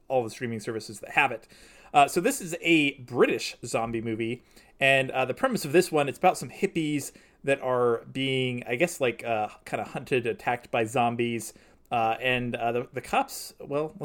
all 0.07 0.23
the 0.23 0.29
streaming 0.29 0.59
services 0.59 0.99
that 0.99 1.11
have 1.11 1.31
it. 1.31 1.47
Uh, 1.93 2.07
so 2.07 2.19
this 2.19 2.41
is 2.41 2.55
a 2.61 2.93
British 2.99 3.55
zombie 3.65 4.01
movie, 4.01 4.43
and 4.79 5.09
uh, 5.11 5.25
the 5.25 5.33
premise 5.33 5.63
of 5.65 5.71
this 5.71 5.91
one 5.91 6.09
it's 6.09 6.17
about 6.17 6.37
some 6.37 6.49
hippies 6.49 7.11
that 7.43 7.61
are 7.61 8.03
being, 8.11 8.63
I 8.67 8.75
guess, 8.75 8.99
like 8.99 9.23
uh, 9.23 9.47
kind 9.63 9.79
of 9.79 9.87
hunted, 9.89 10.27
attacked 10.27 10.69
by 10.69 10.83
zombies. 10.83 11.53
Uh, 11.89 12.15
and 12.21 12.55
uh, 12.55 12.71
the, 12.73 12.87
the 12.93 13.01
cops, 13.01 13.53
well, 13.59 13.95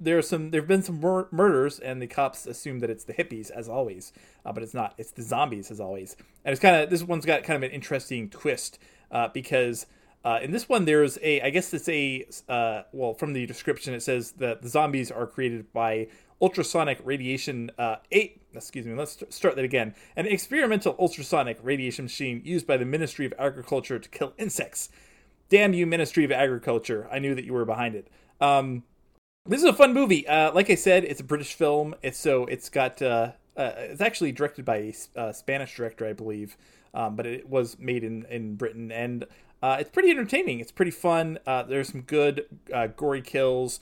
there 0.00 0.16
are 0.16 0.22
some. 0.22 0.50
There 0.50 0.62
have 0.62 0.68
been 0.68 0.82
some 0.82 1.00
mur- 1.00 1.28
murders, 1.30 1.78
and 1.78 2.00
the 2.00 2.06
cops 2.06 2.46
assume 2.46 2.78
that 2.78 2.88
it's 2.88 3.04
the 3.04 3.12
hippies 3.12 3.50
as 3.50 3.68
always, 3.68 4.12
uh, 4.46 4.52
but 4.52 4.62
it's 4.62 4.72
not. 4.72 4.94
It's 4.96 5.10
the 5.10 5.22
zombies 5.22 5.70
as 5.70 5.78
always. 5.78 6.16
And 6.44 6.52
it's 6.52 6.60
kind 6.60 6.76
of 6.76 6.88
this 6.88 7.02
one's 7.02 7.26
got 7.26 7.42
kind 7.42 7.62
of 7.62 7.68
an 7.68 7.74
interesting 7.74 8.30
twist 8.30 8.78
uh, 9.10 9.28
because 9.28 9.86
uh, 10.26 10.40
in 10.42 10.50
this 10.50 10.68
one, 10.68 10.86
there's 10.86 11.18
a, 11.22 11.40
I 11.40 11.50
guess 11.50 11.72
it's 11.72 11.88
a, 11.88 12.26
uh, 12.48 12.82
well, 12.90 13.14
from 13.14 13.32
the 13.32 13.46
description, 13.46 13.94
it 13.94 14.02
says 14.02 14.32
that 14.38 14.60
the 14.60 14.68
zombies 14.68 15.12
are 15.12 15.24
created 15.24 15.72
by 15.72 16.08
ultrasonic 16.42 16.98
radiation. 17.04 17.70
Uh, 17.78 17.96
eight, 18.10 18.42
excuse 18.52 18.86
me, 18.86 18.94
let's 18.94 19.12
st- 19.12 19.32
start 19.32 19.54
that 19.54 19.64
again. 19.64 19.94
An 20.16 20.26
experimental 20.26 20.96
ultrasonic 20.98 21.58
radiation 21.62 22.06
machine 22.06 22.42
used 22.44 22.66
by 22.66 22.76
the 22.76 22.84
Ministry 22.84 23.24
of 23.24 23.34
Agriculture 23.38 24.00
to 24.00 24.08
kill 24.08 24.32
insects. 24.36 24.88
Damn 25.48 25.74
you, 25.74 25.86
Ministry 25.86 26.24
of 26.24 26.32
Agriculture! 26.32 27.08
I 27.10 27.20
knew 27.20 27.34
that 27.34 27.44
you 27.44 27.52
were 27.52 27.64
behind 27.64 27.94
it. 27.94 28.08
Um, 28.40 28.82
this 29.46 29.60
is 29.62 29.68
a 29.68 29.72
fun 29.72 29.94
movie. 29.94 30.26
Uh, 30.26 30.52
like 30.52 30.70
I 30.70 30.74
said, 30.74 31.04
it's 31.04 31.20
a 31.20 31.24
British 31.24 31.54
film. 31.54 31.94
It's 32.02 32.18
so 32.18 32.46
it's 32.46 32.68
got 32.68 33.00
uh, 33.00 33.32
uh, 33.56 33.72
it's 33.76 34.00
actually 34.00 34.32
directed 34.32 34.64
by 34.64 34.76
a 34.76 34.94
uh, 35.20 35.32
Spanish 35.32 35.76
director, 35.76 36.04
I 36.04 36.14
believe, 36.14 36.56
um, 36.94 37.14
but 37.14 37.26
it 37.26 37.48
was 37.48 37.78
made 37.78 38.02
in 38.02 38.24
in 38.28 38.56
Britain, 38.56 38.90
and 38.90 39.24
uh, 39.62 39.76
it's 39.78 39.90
pretty 39.90 40.10
entertaining. 40.10 40.58
It's 40.58 40.72
pretty 40.72 40.90
fun. 40.90 41.38
Uh, 41.46 41.62
there's 41.62 41.90
some 41.90 42.00
good 42.00 42.46
gory 42.96 43.22
kills. 43.22 43.78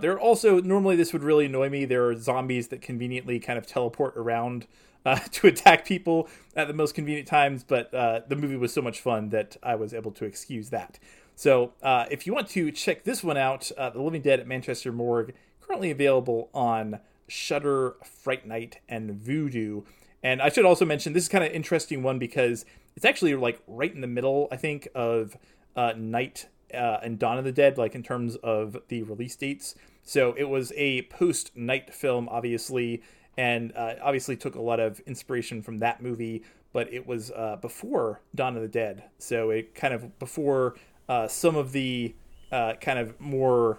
There 0.00 0.12
are 0.12 0.20
also 0.20 0.60
normally 0.60 0.96
this 0.96 1.12
would 1.12 1.22
really 1.22 1.46
annoy 1.46 1.68
me. 1.68 1.84
There 1.84 2.08
are 2.08 2.16
zombies 2.16 2.68
that 2.68 2.82
conveniently 2.82 3.38
kind 3.38 3.56
of 3.56 3.68
teleport 3.68 4.16
around 4.16 4.66
uh, 5.06 5.18
to 5.32 5.46
attack 5.46 5.84
people 5.84 6.28
at 6.56 6.68
the 6.68 6.74
most 6.74 6.94
convenient 6.94 7.28
times, 7.28 7.62
but 7.62 7.92
uh, 7.92 8.20
the 8.28 8.36
movie 8.36 8.56
was 8.56 8.72
so 8.72 8.80
much 8.80 9.00
fun 9.00 9.28
that 9.30 9.56
I 9.62 9.74
was 9.74 9.92
able 9.92 10.12
to 10.12 10.24
excuse 10.24 10.70
that. 10.70 10.98
So 11.36 11.72
uh, 11.82 12.06
if 12.10 12.26
you 12.26 12.32
want 12.32 12.48
to 12.50 12.70
check 12.70 13.04
this 13.04 13.22
one 13.22 13.36
out, 13.36 13.70
uh, 13.76 13.90
The 13.90 14.00
Living 14.00 14.22
Dead 14.22 14.40
at 14.40 14.46
Manchester 14.46 14.92
Morgue, 14.92 15.34
currently 15.60 15.90
available 15.90 16.48
on 16.54 17.00
Shudder, 17.28 17.96
Fright 18.04 18.46
Night, 18.46 18.80
and 18.88 19.20
Vudu. 19.20 19.84
And 20.22 20.40
I 20.40 20.48
should 20.48 20.64
also 20.64 20.84
mention 20.84 21.12
this 21.12 21.24
is 21.24 21.28
kind 21.28 21.44
of 21.44 21.52
interesting 21.52 22.02
one 22.02 22.18
because 22.18 22.64
it's 22.96 23.04
actually 23.04 23.34
like 23.34 23.60
right 23.66 23.92
in 23.92 24.00
the 24.00 24.06
middle, 24.06 24.48
I 24.50 24.56
think, 24.56 24.88
of 24.94 25.36
uh, 25.76 25.92
Night 25.96 26.48
uh, 26.72 26.98
and 27.02 27.18
Dawn 27.18 27.36
of 27.36 27.44
the 27.44 27.52
Dead, 27.52 27.76
like 27.76 27.94
in 27.94 28.02
terms 28.02 28.36
of 28.36 28.78
the 28.88 29.02
release 29.02 29.36
dates. 29.36 29.74
So 30.02 30.34
it 30.34 30.44
was 30.44 30.72
a 30.76 31.02
post 31.02 31.56
Night 31.56 31.92
film, 31.92 32.28
obviously, 32.30 33.02
and 33.36 33.72
uh, 33.76 33.94
obviously 34.02 34.36
took 34.36 34.54
a 34.54 34.60
lot 34.60 34.80
of 34.80 35.00
inspiration 35.00 35.62
from 35.62 35.78
that 35.78 36.02
movie. 36.02 36.42
But 36.72 36.92
it 36.92 37.06
was 37.06 37.30
uh, 37.30 37.56
before 37.60 38.20
Dawn 38.34 38.56
of 38.56 38.62
the 38.62 38.68
Dead, 38.68 39.04
so 39.18 39.50
it 39.50 39.76
kind 39.76 39.94
of 39.94 40.18
before 40.18 40.74
uh, 41.08 41.28
some 41.28 41.54
of 41.54 41.70
the 41.70 42.14
uh, 42.50 42.74
kind 42.80 42.98
of 42.98 43.20
more 43.20 43.78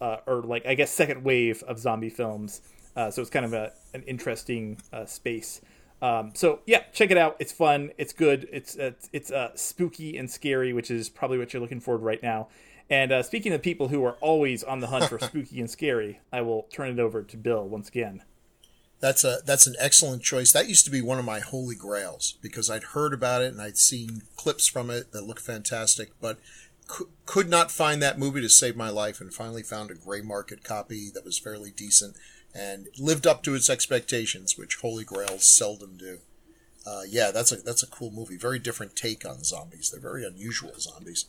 uh, 0.00 0.16
or 0.26 0.42
like 0.42 0.66
I 0.66 0.74
guess 0.74 0.90
second 0.90 1.24
wave 1.24 1.62
of 1.62 1.78
zombie 1.78 2.10
films. 2.10 2.60
Uh, 2.94 3.10
so 3.10 3.22
it's 3.22 3.30
kind 3.30 3.46
of 3.46 3.52
a 3.52 3.72
an 3.94 4.02
interesting 4.02 4.78
uh, 4.92 5.06
space. 5.06 5.60
Um, 6.02 6.32
so 6.34 6.58
yeah, 6.66 6.82
check 6.92 7.12
it 7.12 7.16
out. 7.16 7.36
It's 7.38 7.52
fun. 7.52 7.92
It's 7.96 8.12
good. 8.12 8.48
It's 8.52 8.74
it's, 8.74 9.08
it's 9.12 9.30
uh, 9.30 9.52
spooky 9.54 10.18
and 10.18 10.28
scary, 10.28 10.72
which 10.72 10.90
is 10.90 11.08
probably 11.08 11.38
what 11.38 11.52
you're 11.52 11.62
looking 11.62 11.80
for 11.80 11.96
right 11.96 12.22
now. 12.22 12.48
And 12.90 13.12
uh, 13.12 13.22
speaking 13.22 13.52
of 13.52 13.62
people 13.62 13.88
who 13.88 14.04
are 14.04 14.16
always 14.20 14.64
on 14.64 14.80
the 14.80 14.88
hunt 14.88 15.04
for 15.04 15.18
spooky 15.20 15.60
and 15.60 15.70
scary, 15.70 16.20
I 16.32 16.42
will 16.42 16.64
turn 16.64 16.90
it 16.90 16.98
over 16.98 17.22
to 17.22 17.36
Bill 17.36 17.66
once 17.66 17.88
again. 17.88 18.22
That's 19.02 19.24
a 19.24 19.40
that's 19.44 19.66
an 19.66 19.74
excellent 19.80 20.22
choice. 20.22 20.52
That 20.52 20.68
used 20.68 20.84
to 20.84 20.90
be 20.90 21.02
one 21.02 21.18
of 21.18 21.24
my 21.24 21.40
holy 21.40 21.74
grails 21.74 22.38
because 22.40 22.70
I'd 22.70 22.84
heard 22.84 23.12
about 23.12 23.42
it 23.42 23.52
and 23.52 23.60
I'd 23.60 23.76
seen 23.76 24.22
clips 24.36 24.68
from 24.68 24.90
it 24.90 25.10
that 25.10 25.26
looked 25.26 25.42
fantastic, 25.42 26.12
but 26.20 26.38
cou- 26.86 27.08
could 27.26 27.48
not 27.48 27.72
find 27.72 28.00
that 28.00 28.20
movie 28.20 28.42
to 28.42 28.48
save 28.48 28.76
my 28.76 28.90
life, 28.90 29.20
and 29.20 29.34
finally 29.34 29.64
found 29.64 29.90
a 29.90 29.96
gray 29.96 30.20
market 30.20 30.62
copy 30.62 31.10
that 31.14 31.24
was 31.24 31.36
fairly 31.36 31.72
decent 31.72 32.16
and 32.54 32.86
lived 32.96 33.26
up 33.26 33.42
to 33.42 33.56
its 33.56 33.68
expectations, 33.68 34.56
which 34.56 34.76
holy 34.76 35.02
grails 35.02 35.44
seldom 35.44 35.96
do. 35.96 36.18
Uh, 36.86 37.02
yeah, 37.08 37.32
that's 37.32 37.50
a 37.50 37.56
that's 37.56 37.82
a 37.82 37.88
cool 37.88 38.12
movie. 38.12 38.36
Very 38.36 38.60
different 38.60 38.94
take 38.94 39.28
on 39.28 39.42
zombies. 39.42 39.90
They're 39.90 40.00
very 40.00 40.24
unusual 40.24 40.74
zombies. 40.78 41.24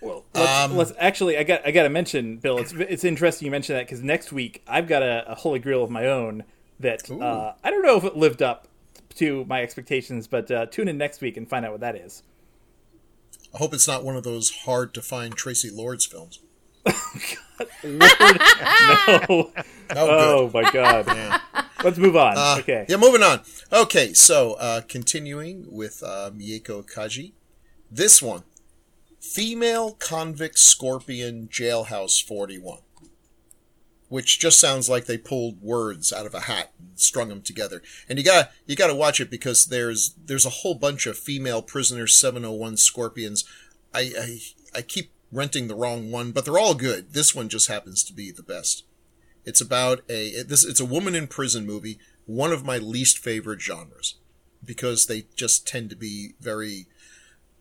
Well, 0.00 0.24
let's, 0.34 0.72
let's 0.72 0.92
actually. 0.98 1.38
I 1.38 1.44
got. 1.44 1.64
I 1.64 1.70
got 1.70 1.84
to 1.84 1.88
mention, 1.88 2.38
Bill. 2.38 2.58
It's 2.58 2.72
it's 2.72 3.04
interesting 3.04 3.46
you 3.46 3.52
mention 3.52 3.76
that 3.76 3.86
because 3.86 4.02
next 4.02 4.32
week 4.32 4.64
I've 4.66 4.88
got 4.88 5.04
a, 5.04 5.30
a 5.30 5.34
holy 5.36 5.60
grail 5.60 5.84
of 5.84 5.90
my 5.90 6.06
own 6.06 6.42
that 6.82 7.10
uh, 7.10 7.54
I 7.62 7.70
don't 7.70 7.82
know 7.82 7.96
if 7.96 8.04
it 8.04 8.16
lived 8.16 8.42
up 8.42 8.68
to 9.16 9.44
my 9.46 9.62
expectations, 9.62 10.26
but 10.26 10.50
uh, 10.50 10.66
tune 10.66 10.88
in 10.88 10.98
next 10.98 11.20
week 11.20 11.36
and 11.36 11.48
find 11.48 11.64
out 11.64 11.72
what 11.72 11.80
that 11.80 11.96
is. 11.96 12.22
I 13.54 13.58
hope 13.58 13.74
it's 13.74 13.88
not 13.88 14.04
one 14.04 14.16
of 14.16 14.24
those 14.24 14.50
hard 14.64 14.94
to 14.94 15.02
find 15.02 15.36
Traci 15.36 15.74
Lords 15.74 16.06
films. 16.06 16.40
no. 17.84 19.52
Oh, 19.94 20.06
good. 20.06 20.08
Oh 20.08 20.50
my 20.54 20.70
god. 20.70 21.40
Let's 21.84 21.98
move 21.98 22.16
on. 22.16 22.60
okay. 22.60 22.86
Yeah, 22.88 22.96
moving 22.96 23.22
on. 23.22 23.40
Okay, 23.70 24.14
so 24.14 24.54
uh, 24.54 24.80
continuing 24.88 25.66
with 25.70 26.02
uh, 26.02 26.30
Meiko 26.34 26.82
Kaji. 26.82 27.32
This 27.90 28.22
one 28.22 28.44
Female 29.20 29.92
Convict 29.92 30.58
Scorpion 30.58 31.48
Jailhouse 31.48 32.24
41. 32.24 32.78
Which 34.12 34.38
just 34.38 34.60
sounds 34.60 34.90
like 34.90 35.06
they 35.06 35.16
pulled 35.16 35.62
words 35.62 36.12
out 36.12 36.26
of 36.26 36.34
a 36.34 36.40
hat 36.40 36.74
and 36.78 37.00
strung 37.00 37.30
them 37.30 37.40
together. 37.40 37.80
And 38.06 38.18
you 38.18 38.24
gotta 38.26 38.50
you 38.66 38.76
gotta 38.76 38.94
watch 38.94 39.22
it 39.22 39.30
because 39.30 39.64
there's 39.64 40.14
there's 40.22 40.44
a 40.44 40.50
whole 40.50 40.74
bunch 40.74 41.06
of 41.06 41.16
female 41.16 41.62
prisoner 41.62 42.06
701 42.06 42.76
scorpions. 42.76 43.46
I, 43.94 44.12
I 44.20 44.38
I 44.74 44.82
keep 44.82 45.12
renting 45.32 45.66
the 45.66 45.74
wrong 45.74 46.10
one, 46.10 46.32
but 46.32 46.44
they're 46.44 46.58
all 46.58 46.74
good. 46.74 47.14
This 47.14 47.34
one 47.34 47.48
just 47.48 47.68
happens 47.68 48.04
to 48.04 48.12
be 48.12 48.30
the 48.30 48.42
best. 48.42 48.84
It's 49.46 49.62
about 49.62 50.02
a 50.10 50.42
this 50.42 50.62
it's 50.62 50.78
a 50.78 50.84
woman 50.84 51.14
in 51.14 51.26
prison 51.26 51.64
movie, 51.64 51.98
one 52.26 52.52
of 52.52 52.66
my 52.66 52.76
least 52.76 53.18
favorite 53.18 53.62
genres 53.62 54.16
because 54.62 55.06
they 55.06 55.24
just 55.36 55.66
tend 55.66 55.88
to 55.88 55.96
be 55.96 56.34
very 56.38 56.86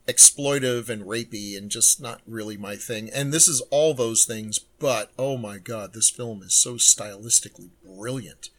exploitive 0.07 0.89
and 0.89 1.03
rapey 1.03 1.57
and 1.57 1.69
just 1.69 2.01
not 2.01 2.21
really 2.25 2.57
my 2.57 2.75
thing. 2.75 3.09
And 3.13 3.31
this 3.31 3.47
is 3.47 3.61
all 3.69 3.93
those 3.93 4.25
things, 4.25 4.59
but 4.59 5.11
oh 5.17 5.37
my 5.37 5.57
god, 5.57 5.93
this 5.93 6.09
film 6.09 6.41
is 6.43 6.53
so 6.53 6.75
stylistically 6.75 7.69
brilliant. 7.85 8.49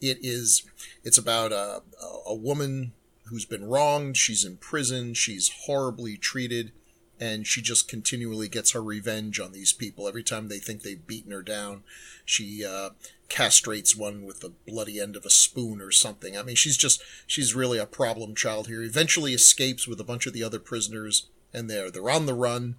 It 0.00 0.18
is 0.22 0.62
it's 1.04 1.18
about 1.18 1.52
a 1.52 1.82
a 2.26 2.34
woman 2.34 2.92
who's 3.26 3.44
been 3.44 3.64
wronged. 3.64 4.16
She's 4.16 4.44
in 4.44 4.56
prison. 4.56 5.14
She's 5.14 5.50
horribly 5.66 6.16
treated, 6.16 6.72
and 7.20 7.46
she 7.46 7.60
just 7.60 7.86
continually 7.86 8.48
gets 8.48 8.72
her 8.72 8.82
revenge 8.82 9.38
on 9.38 9.52
these 9.52 9.74
people. 9.74 10.08
Every 10.08 10.22
time 10.22 10.48
they 10.48 10.58
think 10.58 10.82
they've 10.82 11.06
beaten 11.06 11.32
her 11.32 11.42
down, 11.42 11.82
she 12.24 12.64
uh, 12.64 12.90
castrates 13.28 13.94
one 13.94 14.24
with 14.24 14.40
the 14.40 14.52
bloody 14.66 14.98
end 14.98 15.16
of 15.16 15.26
a 15.26 15.30
spoon 15.30 15.82
or 15.82 15.90
something. 15.90 16.36
I 16.36 16.42
mean, 16.42 16.56
she's 16.56 16.78
just 16.78 17.02
she's 17.26 17.54
really 17.54 17.78
a 17.78 17.86
problem 17.86 18.34
child 18.34 18.68
here. 18.68 18.82
Eventually, 18.82 19.34
escapes 19.34 19.86
with 19.86 20.00
a 20.00 20.04
bunch 20.04 20.26
of 20.26 20.32
the 20.32 20.42
other 20.42 20.58
prisoners, 20.58 21.26
and 21.52 21.68
they're 21.68 21.90
they're 21.90 22.10
on 22.10 22.24
the 22.24 22.34
run. 22.34 22.76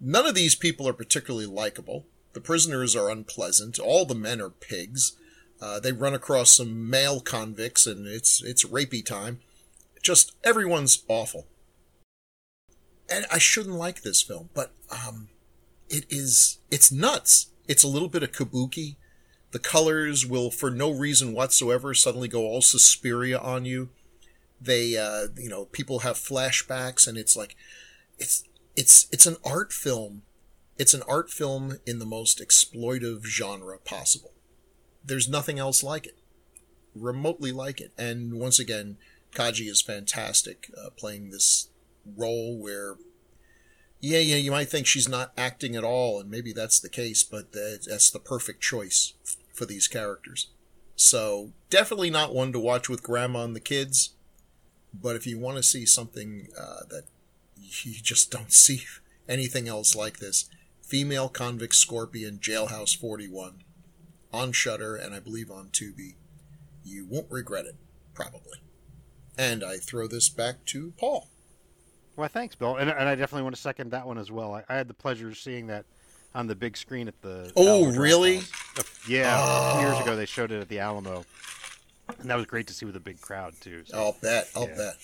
None 0.00 0.26
of 0.26 0.34
these 0.34 0.54
people 0.54 0.88
are 0.88 0.94
particularly 0.94 1.46
likable. 1.46 2.06
The 2.32 2.40
prisoners 2.40 2.96
are 2.96 3.10
unpleasant. 3.10 3.78
All 3.78 4.04
the 4.06 4.14
men 4.14 4.40
are 4.40 4.50
pigs. 4.50 5.16
Uh, 5.60 5.80
they 5.80 5.92
run 5.92 6.12
across 6.14 6.50
some 6.50 6.88
male 6.88 7.20
convicts, 7.20 7.86
and 7.86 8.06
it's 8.06 8.42
it's 8.42 8.64
rapey 8.64 9.04
time. 9.04 9.40
Just 10.02 10.34
everyone's 10.44 11.02
awful. 11.08 11.46
And 13.08 13.26
I 13.30 13.38
shouldn't 13.38 13.76
like 13.76 14.02
this 14.02 14.22
film, 14.22 14.50
but 14.54 14.72
um, 14.90 15.28
it 15.88 16.06
is 16.10 16.58
it's 16.70 16.90
nuts. 16.90 17.50
It's 17.68 17.84
a 17.84 17.88
little 17.88 18.08
bit 18.08 18.22
of 18.22 18.32
kabuki. 18.32 18.96
The 19.52 19.58
colors 19.58 20.26
will, 20.26 20.50
for 20.50 20.70
no 20.70 20.90
reason 20.90 21.32
whatsoever, 21.32 21.94
suddenly 21.94 22.28
go 22.28 22.42
all 22.42 22.62
Suspiria 22.62 23.38
on 23.38 23.64
you. 23.64 23.90
They, 24.60 24.96
uh, 24.96 25.28
you 25.36 25.48
know, 25.48 25.66
people 25.66 26.00
have 26.00 26.16
flashbacks, 26.16 27.06
and 27.06 27.16
it's 27.16 27.36
like, 27.36 27.56
it's 28.18 28.44
it's 28.74 29.06
it's 29.12 29.26
an 29.26 29.36
art 29.44 29.72
film. 29.72 30.22
It's 30.78 30.94
an 30.94 31.02
art 31.08 31.30
film 31.30 31.78
in 31.86 31.98
the 31.98 32.06
most 32.06 32.38
exploitive 32.40 33.24
genre 33.24 33.78
possible. 33.78 34.32
There's 35.04 35.28
nothing 35.28 35.58
else 35.58 35.82
like 35.82 36.06
it, 36.06 36.18
remotely 36.94 37.52
like 37.52 37.80
it. 37.80 37.92
And 37.96 38.34
once 38.34 38.58
again, 38.58 38.98
Kaji 39.34 39.70
is 39.70 39.80
fantastic 39.80 40.70
uh, 40.76 40.90
playing 40.90 41.30
this 41.30 41.68
role 42.16 42.58
where, 42.58 42.96
yeah, 44.00 44.18
yeah, 44.18 44.36
you 44.36 44.50
might 44.50 44.68
think 44.68 44.86
she's 44.86 45.08
not 45.08 45.32
acting 45.36 45.74
at 45.76 45.84
all, 45.84 46.20
and 46.20 46.30
maybe 46.30 46.52
that's 46.52 46.78
the 46.80 46.88
case, 46.88 47.22
but 47.22 47.52
that's 47.52 48.10
the 48.10 48.20
perfect 48.20 48.60
choice 48.60 49.14
for 49.52 49.66
these 49.66 49.88
characters. 49.88 50.48
So 50.96 51.52
definitely 51.70 52.10
not 52.10 52.34
one 52.34 52.52
to 52.52 52.58
watch 52.58 52.88
with 52.88 53.02
grandma 53.02 53.44
and 53.44 53.54
the 53.54 53.60
kids. 53.60 54.14
But 54.94 55.14
if 55.14 55.26
you 55.26 55.38
want 55.38 55.58
to 55.58 55.62
see 55.62 55.84
something 55.84 56.48
uh, 56.58 56.84
that 56.88 57.04
you 57.56 57.92
just 58.02 58.30
don't 58.30 58.52
see 58.64 58.82
anything 59.28 59.68
else 59.68 59.94
like 59.94 60.18
this, 60.18 60.48
Female 60.82 61.28
Convict 61.28 61.74
Scorpion 61.74 62.38
Jailhouse 62.38 62.96
41 62.96 63.62
on 64.32 64.52
Shudder 64.52 64.96
and 64.96 65.14
I 65.14 65.20
believe 65.20 65.50
on 65.50 65.68
Tubi. 65.68 66.14
You 66.84 67.06
won't 67.06 67.30
regret 67.30 67.66
it, 67.66 67.76
probably. 68.14 68.60
And 69.36 69.64
I 69.64 69.76
throw 69.76 70.06
this 70.06 70.28
back 70.28 70.64
to 70.66 70.92
Paul. 70.96 71.28
Well, 72.16 72.28
thanks, 72.28 72.54
Bill, 72.54 72.76
and, 72.76 72.88
and 72.88 73.08
I 73.08 73.14
definitely 73.14 73.42
want 73.42 73.54
to 73.56 73.60
second 73.60 73.90
that 73.90 74.06
one 74.06 74.16
as 74.16 74.32
well. 74.32 74.54
I, 74.54 74.64
I 74.68 74.76
had 74.76 74.88
the 74.88 74.94
pleasure 74.94 75.28
of 75.28 75.36
seeing 75.36 75.66
that 75.66 75.84
on 76.34 76.46
the 76.46 76.54
big 76.54 76.76
screen 76.76 77.08
at 77.08 77.20
the. 77.20 77.52
Oh, 77.54 77.84
Alamo 77.84 77.98
really? 77.98 78.40
Yeah, 79.06 79.36
oh. 79.38 79.80
years 79.80 80.00
ago 80.00 80.16
they 80.16 80.26
showed 80.26 80.50
it 80.50 80.60
at 80.60 80.68
the 80.68 80.78
Alamo, 80.78 81.24
and 82.18 82.30
that 82.30 82.36
was 82.36 82.46
great 82.46 82.66
to 82.68 82.74
see 82.74 82.86
with 82.86 82.96
a 82.96 83.00
big 83.00 83.20
crowd 83.20 83.54
too. 83.60 83.82
So, 83.84 83.98
I'll 83.98 84.16
bet. 84.22 84.48
I'll 84.56 84.68
yeah. 84.68 84.76
bet. 84.76 84.94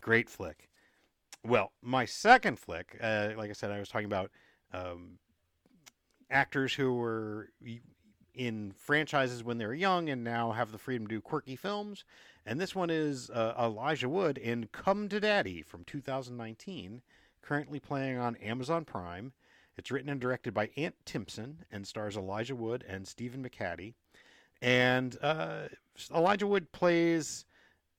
Great 0.00 0.30
flick. 0.30 0.68
Well, 1.44 1.72
my 1.82 2.04
second 2.04 2.58
flick, 2.58 2.96
uh, 3.02 3.30
like 3.36 3.50
I 3.50 3.54
said, 3.54 3.70
I 3.70 3.80
was 3.80 3.88
talking 3.88 4.06
about 4.06 4.30
um, 4.72 5.18
actors 6.30 6.74
who 6.74 6.94
were 6.94 7.50
in 8.34 8.72
franchises 8.76 9.42
when 9.42 9.58
they 9.58 9.66
were 9.66 9.74
young 9.74 10.08
and 10.08 10.22
now 10.22 10.52
have 10.52 10.70
the 10.70 10.78
freedom 10.78 11.06
to 11.08 11.16
do 11.16 11.20
quirky 11.20 11.56
films. 11.56 12.04
And 12.50 12.60
this 12.60 12.74
one 12.74 12.90
is 12.90 13.30
uh, 13.30 13.54
Elijah 13.56 14.08
Wood 14.08 14.36
in 14.36 14.68
Come 14.72 15.08
to 15.10 15.20
Daddy 15.20 15.62
from 15.62 15.84
2019, 15.84 17.00
currently 17.42 17.78
playing 17.78 18.18
on 18.18 18.34
Amazon 18.38 18.84
Prime. 18.84 19.32
It's 19.76 19.92
written 19.92 20.10
and 20.10 20.20
directed 20.20 20.52
by 20.52 20.70
Ant 20.76 20.96
Timpson 21.04 21.64
and 21.70 21.86
stars 21.86 22.16
Elijah 22.16 22.56
Wood 22.56 22.84
and 22.88 23.06
Stephen 23.06 23.48
McHattie. 23.48 23.94
And 24.60 25.16
uh, 25.22 25.68
Elijah 26.12 26.48
Wood 26.48 26.72
plays 26.72 27.44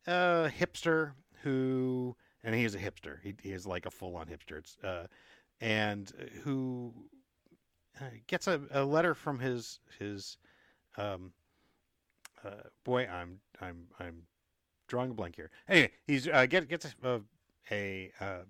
a 0.06 0.52
hipster 0.54 1.13
who, 1.43 2.17
and 2.43 2.54
he 2.54 2.65
is 2.65 2.76
a 2.76 2.80
hipster. 2.80 3.21
He, 3.23 3.34
he 3.41 3.54
is 3.54 3.65
like 3.65 3.86
a 3.86 3.89
full 3.89 4.17
on 4.17 4.26
hipster. 4.26 4.62
Uh, 4.84 5.08
and 5.62 6.12
who 6.43 6.93
uh, 8.02 8.04
gets 8.28 8.47
a, 8.47 8.60
a 8.71 8.84
letter 8.84 9.13
from 9.13 9.39
his 9.39 9.80
his 9.97 10.36
um, 10.97 11.32
uh, 12.43 12.67
boy. 12.84 13.08
I'm 13.08 13.39
I'm 13.62 13.88
I'm 13.97 14.23
drawing 14.91 15.10
a 15.10 15.13
blank 15.13 15.38
here. 15.38 15.49
Anyway, 15.69 15.89
he's 16.06 16.27
uh, 16.27 16.45
get, 16.45 16.67
gets 16.67 16.93
a, 17.01 17.08
a, 17.10 17.21
a 17.71 18.12
uh, 18.19 18.43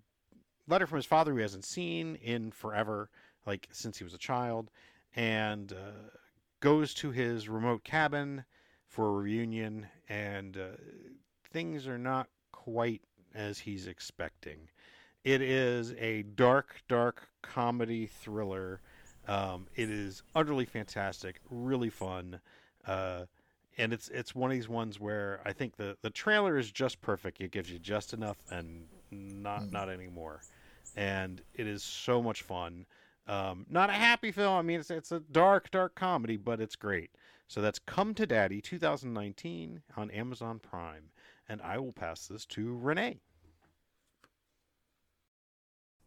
letter 0.68 0.88
from 0.88 0.98
his 0.98 1.06
father 1.06 1.32
who 1.32 1.38
he 1.38 1.44
hasn't 1.44 1.64
seen 1.64 2.16
in 2.16 2.52
forever, 2.52 3.12
like 3.46 3.68
since 3.72 4.00
he 4.00 4.04
was 4.04 4.16
a 4.16 4.18
child, 4.18 4.72
and 5.16 5.72
uh, 5.72 6.10
goes 6.60 6.96
to 6.96 7.12
his 7.12 7.48
remote 7.48 7.84
cabin 7.84 8.44
for 8.88 9.08
a 9.10 9.12
reunion, 9.12 9.86
and 10.10 10.58
uh, 10.58 10.78
things 11.52 11.88
are 11.88 12.00
not 12.00 12.28
quite 12.52 13.02
as 13.36 13.60
he's 13.60 13.86
expecting. 13.86 14.68
It 15.24 15.44
is 15.44 15.94
a 16.00 16.24
dark, 16.24 16.82
dark 16.90 17.30
comedy 17.44 18.08
thriller. 18.08 18.82
Um, 19.28 19.68
it 19.76 19.92
is 19.92 20.24
utterly 20.34 20.66
fantastic, 20.66 21.40
really 21.52 21.92
fun, 21.92 22.40
uh, 22.88 23.26
and 23.82 23.94
it's 23.94 24.10
it's 24.10 24.36
one 24.36 24.52
of 24.52 24.56
these 24.56 24.70
ones 24.70 25.00
where 25.00 25.42
I 25.44 25.54
think 25.54 25.76
the 25.76 25.98
the 26.02 26.12
trailer 26.12 26.58
is 26.58 26.72
just 26.72 27.02
perfect. 27.02 27.42
It 27.42 27.52
gives 27.52 27.70
you 27.72 27.80
just 27.80 28.14
enough 28.14 28.38
and 28.52 28.86
not 29.10 29.64
mm. 29.64 29.72
not 29.72 29.90
anymore, 29.90 30.42
and 30.96 31.42
it 31.56 31.68
is 31.68 31.84
so 31.84 32.22
much 32.22 32.44
fun. 32.44 32.86
Um, 33.28 33.66
not 33.70 33.90
a 33.90 33.94
happy 33.94 34.32
film. 34.32 34.56
I 34.56 34.62
mean, 34.62 34.80
it's 34.80 34.92
it's 34.92 35.12
a 35.12 35.20
dark, 35.20 35.72
dark 35.72 35.96
comedy, 35.96 36.38
but 36.38 36.62
it's 36.62 36.76
great. 36.76 37.10
So 37.48 37.62
that's 37.62 37.80
Come 37.80 38.14
to 38.14 38.26
Daddy 38.26 38.62
2019 38.62 39.82
on 39.98 40.12
Amazon 40.12 40.60
Prime, 40.60 41.10
and 41.50 41.62
I 41.62 41.80
will 41.80 41.92
pass 41.92 42.28
this 42.28 42.46
to 42.48 42.78
Renee. 42.78 43.20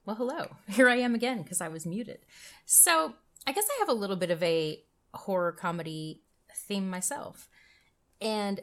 Well, 0.06 0.16
hello. 0.16 0.56
Here 0.68 0.88
I 0.88 0.96
am 0.96 1.14
again 1.14 1.42
because 1.42 1.60
I 1.60 1.68
was 1.68 1.84
muted. 1.84 2.20
So, 2.64 3.14
I 3.46 3.52
guess 3.52 3.66
I 3.68 3.80
have 3.80 3.88
a 3.88 3.98
little 3.98 4.16
bit 4.16 4.30
of 4.30 4.42
a 4.42 4.82
horror 5.12 5.52
comedy 5.52 6.22
theme 6.54 6.88
myself. 6.88 7.48
And 8.20 8.60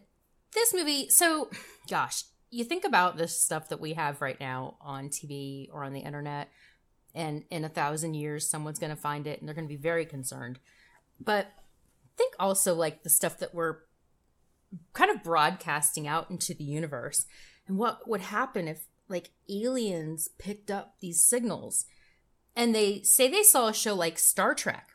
this 0.53 0.73
movie, 0.73 1.09
so 1.09 1.49
gosh, 1.89 2.23
you 2.49 2.63
think 2.63 2.83
about 2.83 3.17
this 3.17 3.41
stuff 3.41 3.69
that 3.69 3.79
we 3.79 3.93
have 3.93 4.21
right 4.21 4.39
now 4.39 4.77
on 4.81 5.09
TV 5.09 5.69
or 5.71 5.83
on 5.83 5.93
the 5.93 6.01
internet, 6.01 6.49
and 7.13 7.43
in 7.49 7.63
a 7.63 7.69
thousand 7.69 8.13
years, 8.13 8.49
someone's 8.49 8.79
going 8.79 8.95
to 8.95 9.01
find 9.01 9.27
it 9.27 9.39
and 9.39 9.47
they're 9.47 9.55
going 9.55 9.67
to 9.67 9.73
be 9.73 9.81
very 9.81 10.05
concerned. 10.05 10.59
But 11.19 11.51
think 12.17 12.33
also 12.39 12.75
like 12.75 13.03
the 13.03 13.09
stuff 13.09 13.39
that 13.39 13.53
we're 13.53 13.77
kind 14.93 15.11
of 15.11 15.23
broadcasting 15.23 16.07
out 16.07 16.29
into 16.29 16.53
the 16.53 16.63
universe 16.63 17.25
and 17.67 17.77
what 17.77 18.07
would 18.07 18.21
happen 18.21 18.67
if 18.67 18.85
like 19.09 19.31
aliens 19.49 20.29
picked 20.37 20.71
up 20.71 20.95
these 21.01 21.23
signals 21.23 21.85
and 22.55 22.73
they 22.73 23.01
say 23.01 23.27
they 23.27 23.43
saw 23.43 23.67
a 23.67 23.73
show 23.73 23.93
like 23.95 24.17
Star 24.19 24.53
Trek 24.53 24.89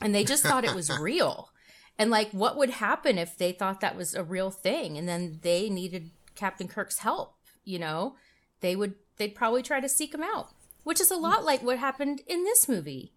and 0.00 0.14
they 0.14 0.24
just 0.24 0.44
thought 0.44 0.64
it 0.64 0.74
was 0.74 0.96
real. 1.00 1.50
And 1.98 2.10
like 2.10 2.30
what 2.30 2.56
would 2.56 2.70
happen 2.70 3.18
if 3.18 3.36
they 3.36 3.52
thought 3.52 3.80
that 3.80 3.96
was 3.96 4.14
a 4.14 4.24
real 4.24 4.50
thing 4.50 4.98
and 4.98 5.08
then 5.08 5.38
they 5.42 5.70
needed 5.70 6.10
Captain 6.34 6.68
Kirk's 6.68 6.98
help, 6.98 7.36
you 7.64 7.78
know? 7.78 8.16
They 8.60 8.74
would 8.76 8.94
they'd 9.16 9.34
probably 9.34 9.62
try 9.62 9.80
to 9.80 9.88
seek 9.88 10.14
him 10.14 10.22
out, 10.22 10.48
which 10.82 11.00
is 11.00 11.10
a 11.10 11.16
lot 11.16 11.44
like 11.44 11.62
what 11.62 11.78
happened 11.78 12.22
in 12.26 12.44
this 12.44 12.68
movie. 12.68 13.12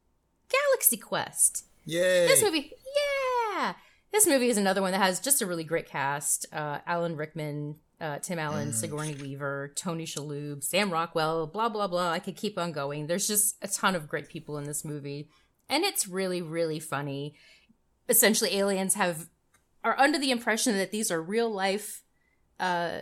Galaxy 0.49 0.97
Quest. 0.97 1.65
Yay. 1.85 2.27
This 2.27 2.43
movie, 2.43 2.73
yeah. 3.55 3.73
This 4.11 4.27
movie 4.27 4.49
is 4.49 4.57
another 4.57 4.81
one 4.81 4.91
that 4.91 5.01
has 5.01 5.19
just 5.19 5.41
a 5.41 5.45
really 5.45 5.63
great 5.63 5.87
cast. 5.87 6.45
Uh, 6.53 6.79
Alan 6.85 7.15
Rickman, 7.15 7.77
uh, 7.99 8.19
Tim 8.19 8.39
Allen, 8.39 8.69
mm. 8.69 8.73
Sigourney 8.73 9.15
Weaver, 9.15 9.71
Tony 9.75 10.05
Shalhoub, 10.05 10.63
Sam 10.63 10.91
Rockwell, 10.91 11.47
blah 11.47 11.69
blah 11.69 11.87
blah. 11.87 12.11
I 12.11 12.19
could 12.19 12.35
keep 12.35 12.57
on 12.57 12.71
going. 12.71 13.07
There's 13.07 13.27
just 13.27 13.55
a 13.61 13.67
ton 13.67 13.95
of 13.95 14.07
great 14.07 14.29
people 14.29 14.57
in 14.57 14.65
this 14.65 14.85
movie, 14.85 15.29
and 15.69 15.83
it's 15.83 16.07
really 16.07 16.41
really 16.41 16.79
funny. 16.79 17.35
Essentially, 18.09 18.55
aliens 18.55 18.95
have 18.95 19.29
are 19.83 19.99
under 19.99 20.19
the 20.19 20.31
impression 20.31 20.77
that 20.77 20.91
these 20.91 21.11
are 21.11 21.21
real 21.21 21.49
life 21.49 22.03
uh, 22.59 22.99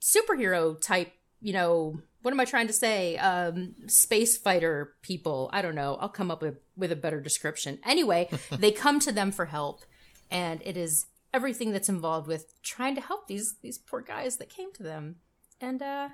superhero 0.00 0.80
type. 0.80 1.12
You 1.40 1.52
know, 1.52 2.00
what 2.22 2.32
am 2.32 2.40
I 2.40 2.44
trying 2.44 2.66
to 2.66 2.72
say? 2.72 3.16
Um, 3.18 3.74
space 3.86 4.36
fighter 4.36 4.94
people. 5.02 5.50
I 5.52 5.62
don't 5.62 5.74
know. 5.74 5.96
I'll 6.00 6.08
come 6.08 6.30
up 6.30 6.42
with 6.42 6.58
with 6.76 6.92
a 6.92 6.96
better 6.96 7.20
description. 7.20 7.78
Anyway, 7.84 8.28
they 8.50 8.72
come 8.72 9.00
to 9.00 9.12
them 9.12 9.32
for 9.32 9.46
help, 9.46 9.84
and 10.30 10.62
it 10.64 10.76
is 10.76 11.06
everything 11.32 11.72
that's 11.72 11.88
involved 11.88 12.26
with 12.26 12.60
trying 12.62 12.94
to 12.94 13.00
help 13.00 13.28
these 13.28 13.56
these 13.62 13.78
poor 13.78 14.00
guys 14.00 14.38
that 14.38 14.48
came 14.48 14.72
to 14.72 14.82
them. 14.82 15.16
And 15.60 15.82
uh 15.82 16.08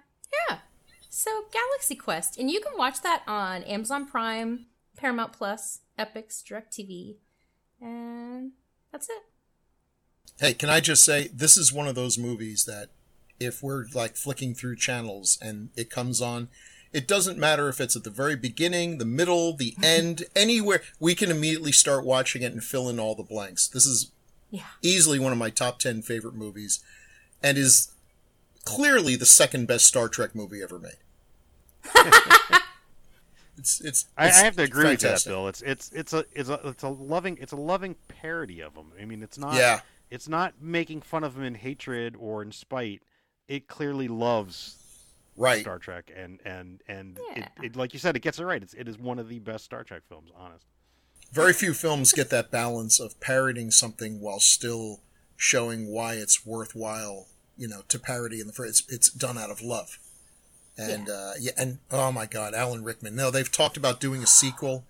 yeah. 0.48 0.58
So 1.08 1.30
Galaxy 1.52 1.94
Quest. 1.94 2.38
And 2.38 2.50
you 2.50 2.60
can 2.60 2.72
watch 2.76 3.02
that 3.02 3.22
on 3.26 3.62
Amazon 3.64 4.06
Prime, 4.06 4.66
Paramount 4.96 5.32
Plus, 5.32 5.80
Epix, 5.98 6.42
DirecTV. 6.42 7.16
And 7.82 8.52
that's 8.90 9.08
it. 9.10 9.22
Hey, 10.40 10.54
can 10.54 10.70
I 10.70 10.80
just 10.80 11.04
say 11.04 11.28
this 11.34 11.56
is 11.56 11.72
one 11.72 11.88
of 11.88 11.94
those 11.94 12.16
movies 12.16 12.64
that 12.64 12.88
if 13.40 13.62
we're 13.62 13.86
like 13.92 14.16
flicking 14.16 14.54
through 14.54 14.76
channels 14.76 15.38
and 15.42 15.70
it 15.76 15.90
comes 15.90 16.20
on. 16.20 16.48
It 16.92 17.08
doesn't 17.08 17.38
matter 17.38 17.68
if 17.70 17.80
it's 17.80 17.96
at 17.96 18.04
the 18.04 18.10
very 18.10 18.36
beginning, 18.36 18.98
the 18.98 19.04
middle, 19.06 19.56
the 19.56 19.74
end, 19.82 20.24
anywhere. 20.36 20.82
We 21.00 21.14
can 21.14 21.30
immediately 21.30 21.72
start 21.72 22.04
watching 22.04 22.42
it 22.42 22.52
and 22.52 22.62
fill 22.62 22.88
in 22.88 23.00
all 23.00 23.14
the 23.14 23.22
blanks. 23.22 23.66
This 23.66 23.86
is 23.86 24.12
Yeah. 24.50 24.64
easily 24.82 25.18
one 25.18 25.32
of 25.32 25.38
my 25.38 25.50
top 25.50 25.78
10 25.78 26.02
favorite 26.02 26.34
movies 26.34 26.80
and 27.42 27.56
is 27.58 27.92
clearly 28.64 29.16
the 29.16 29.26
second 29.26 29.66
best 29.66 29.86
Star 29.86 30.08
Trek 30.08 30.34
movie 30.34 30.62
ever 30.62 30.78
made. 30.78 30.98
it's, 33.62 33.80
it's, 33.80 34.06
I, 34.18 34.26
I 34.26 34.30
have 34.30 34.56
to 34.56 34.62
agree 34.62 34.88
with 34.90 35.00
that, 35.00 35.22
Bill. 35.24 35.46
It's 35.48 35.62
it's 35.62 35.90
it's 35.92 36.12
a 36.12 36.24
it's 36.32 36.48
a 36.48 36.60
it's 36.64 36.82
a 36.82 36.88
loving 36.88 37.38
it's 37.40 37.52
a 37.52 37.56
loving 37.56 37.94
parody 38.08 38.60
of 38.60 38.74
them. 38.74 38.92
I 39.00 39.04
mean, 39.04 39.22
it's 39.22 39.38
not 39.38 39.54
Yeah. 39.54 39.80
it's 40.10 40.28
not 40.28 40.54
making 40.60 41.02
fun 41.02 41.22
of 41.24 41.34
them 41.34 41.44
in 41.44 41.54
hatred 41.54 42.16
or 42.18 42.42
in 42.42 42.50
spite. 42.52 43.02
It 43.48 43.68
clearly 43.68 44.08
loves 44.08 44.78
Right. 45.36 45.62
Star 45.62 45.78
Trek, 45.78 46.10
and 46.14 46.40
and 46.44 46.82
and 46.88 47.18
Yeah. 47.36 47.48
it, 47.58 47.64
it 47.66 47.76
like 47.76 47.92
you 47.94 47.98
said, 47.98 48.16
it 48.16 48.20
gets 48.20 48.38
it 48.38 48.44
right. 48.44 48.62
It's 48.62 48.74
it 48.74 48.88
is 48.88 48.98
one 48.98 49.18
of 49.18 49.28
the 49.28 49.38
best 49.38 49.64
Star 49.64 49.84
Trek 49.84 50.02
films. 50.08 50.30
Honest. 50.36 50.66
Very 51.32 51.52
few 51.54 51.72
films 51.72 52.12
get 52.12 52.28
that 52.30 52.50
balance 52.50 53.00
of 53.00 53.18
parodying 53.20 53.70
something 53.70 54.20
while 54.20 54.40
still 54.40 55.00
showing 55.36 55.86
why 55.88 56.14
it's 56.14 56.44
worthwhile, 56.44 57.28
you 57.56 57.66
know, 57.66 57.82
to 57.88 57.98
parody 57.98 58.40
in 58.40 58.46
the 58.46 58.52
first. 58.52 58.90
It's, 58.90 58.92
it's 58.92 59.10
done 59.10 59.38
out 59.38 59.50
of 59.50 59.62
love. 59.62 59.98
And, 60.78 61.08
uh, 61.10 61.32
yeah, 61.38 61.52
and 61.58 61.78
oh 61.90 62.10
my 62.12 62.26
God, 62.26 62.54
Alan 62.54 62.82
Rickman. 62.82 63.14
No, 63.14 63.30
they've 63.30 63.50
talked 63.50 63.76
about 63.76 64.00
doing 64.00 64.22
a 64.22 64.26
sequel, 64.26 64.84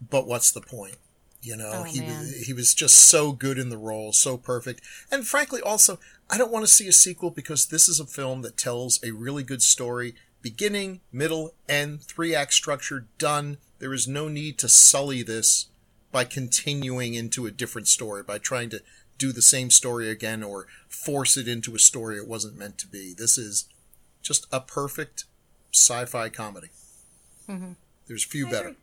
but 0.00 0.26
what's 0.26 0.50
the 0.50 0.60
point? 0.60 0.96
You 1.42 1.56
know, 1.56 1.70
Oh, 1.72 1.82
he 1.84 2.00
man. 2.00 2.18
was 2.20 2.46
he 2.46 2.52
was 2.52 2.74
just 2.74 2.96
so 2.96 3.32
good 3.32 3.58
in 3.58 3.70
the 3.70 3.78
role, 3.78 4.12
so 4.12 4.36
perfect. 4.36 4.82
And 5.10 5.26
frankly, 5.26 5.62
also, 5.62 5.98
I 6.28 6.36
don't 6.36 6.52
want 6.52 6.66
to 6.66 6.70
see 6.70 6.86
a 6.86 6.92
sequel 6.92 7.30
because 7.30 7.66
this 7.66 7.88
is 7.88 7.98
a 7.98 8.04
film 8.06 8.42
that 8.42 8.58
tells 8.58 9.02
a 9.02 9.12
really 9.12 9.42
good 9.42 9.62
story, 9.62 10.14
beginning, 10.42 11.00
middle, 11.10 11.54
end, 11.66 12.02
three 12.02 12.34
act 12.34 12.52
structure, 12.52 13.06
done. 13.16 13.56
There 13.78 13.94
is 13.94 14.06
no 14.06 14.28
need 14.28 14.58
to 14.58 14.68
sully 14.68 15.22
this 15.22 15.68
by 16.12 16.24
continuing 16.24 17.14
into 17.14 17.46
a 17.46 17.50
different 17.50 17.88
story, 17.88 18.22
by 18.22 18.36
trying 18.36 18.68
to 18.70 18.82
do 19.16 19.32
the 19.32 19.40
same 19.42 19.70
story 19.70 20.10
again 20.10 20.42
or 20.42 20.66
force 20.88 21.38
it 21.38 21.48
into 21.48 21.74
a 21.74 21.78
story 21.78 22.16
it 22.18 22.28
wasn't 22.28 22.58
meant 22.58 22.76
to 22.78 22.86
be. 22.86 23.14
This 23.16 23.38
is 23.38 23.64
just 24.22 24.46
a 24.52 24.60
perfect 24.60 25.24
sci-fi 25.72 26.28
comedy. 26.28 26.68
There's 28.06 28.24
few 28.24 28.48
better, 28.48 28.76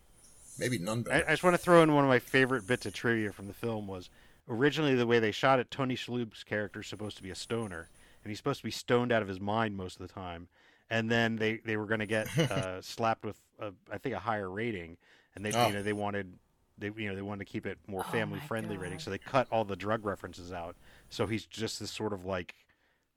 maybe 0.60 0.78
none 0.78 1.02
better. 1.04 1.26
I 1.26 1.32
just 1.32 1.44
want 1.44 1.54
to 1.54 1.58
throw 1.62 1.82
in 1.82 1.94
one 1.94 2.04
of 2.04 2.10
my 2.10 2.20
favorite 2.20 2.68
bits 2.68 2.86
of 2.86 2.94
trivia 2.94 3.32
from 3.32 3.48
the 3.48 3.54
film 3.54 3.88
was 3.88 4.10
originally 4.50 4.96
the 4.96 5.08
way 5.08 5.20
they 5.20 5.32
shot 5.32 5.60
it. 5.60 5.72
Tony 5.72 5.96
Shalhoub's 5.96 6.44
character 6.44 6.82
is 6.82 6.88
supposed 6.88 7.16
to 7.18 7.24
be 7.24 7.30
a 7.30 7.36
stoner, 7.36 7.90
and 8.24 8.30
he's 8.32 8.38
supposed 8.38 8.60
to 8.60 8.66
be 8.66 8.72
stoned 8.72 9.12
out 9.14 9.22
of 9.22 9.28
his 9.28 9.40
mind 9.40 9.78
most 9.78 10.00
of 10.00 10.08
the 10.08 10.14
time. 10.14 10.48
And 10.90 11.10
then 11.12 11.36
they, 11.38 11.58
they 11.66 11.76
were 11.78 11.86
going 11.86 12.00
to 12.00 12.06
get 12.06 12.28
uh, 12.52 12.82
slapped 12.82 13.24
with 13.26 13.38
a, 13.60 13.72
I 13.92 13.98
think 13.98 14.16
a 14.16 14.20
higher 14.20 14.50
rating, 14.50 14.98
and 15.36 15.46
they 15.46 15.52
Oh. 15.54 15.68
you 15.68 15.74
know 15.74 15.84
they 15.84 15.94
wanted 15.94 16.34
they 16.78 16.92
you 16.96 17.10
know 17.10 17.16
they 17.16 17.22
wanted 17.22 17.46
to 17.46 17.52
keep 17.52 17.66
it 17.66 17.78
more 17.88 18.06
Oh 18.08 18.12
family 18.12 18.40
my 18.40 18.46
friendly 18.48 18.78
rating, 18.78 19.00
so 19.00 19.10
they 19.12 19.18
cut 19.18 19.48
all 19.52 19.64
the 19.64 19.76
drug 19.78 20.06
references 20.06 20.52
out. 20.52 20.76
So 21.10 21.26
he's 21.26 21.46
just 21.46 21.80
this 21.80 21.92
sort 21.92 22.12
of 22.12 22.26
like 22.26 22.54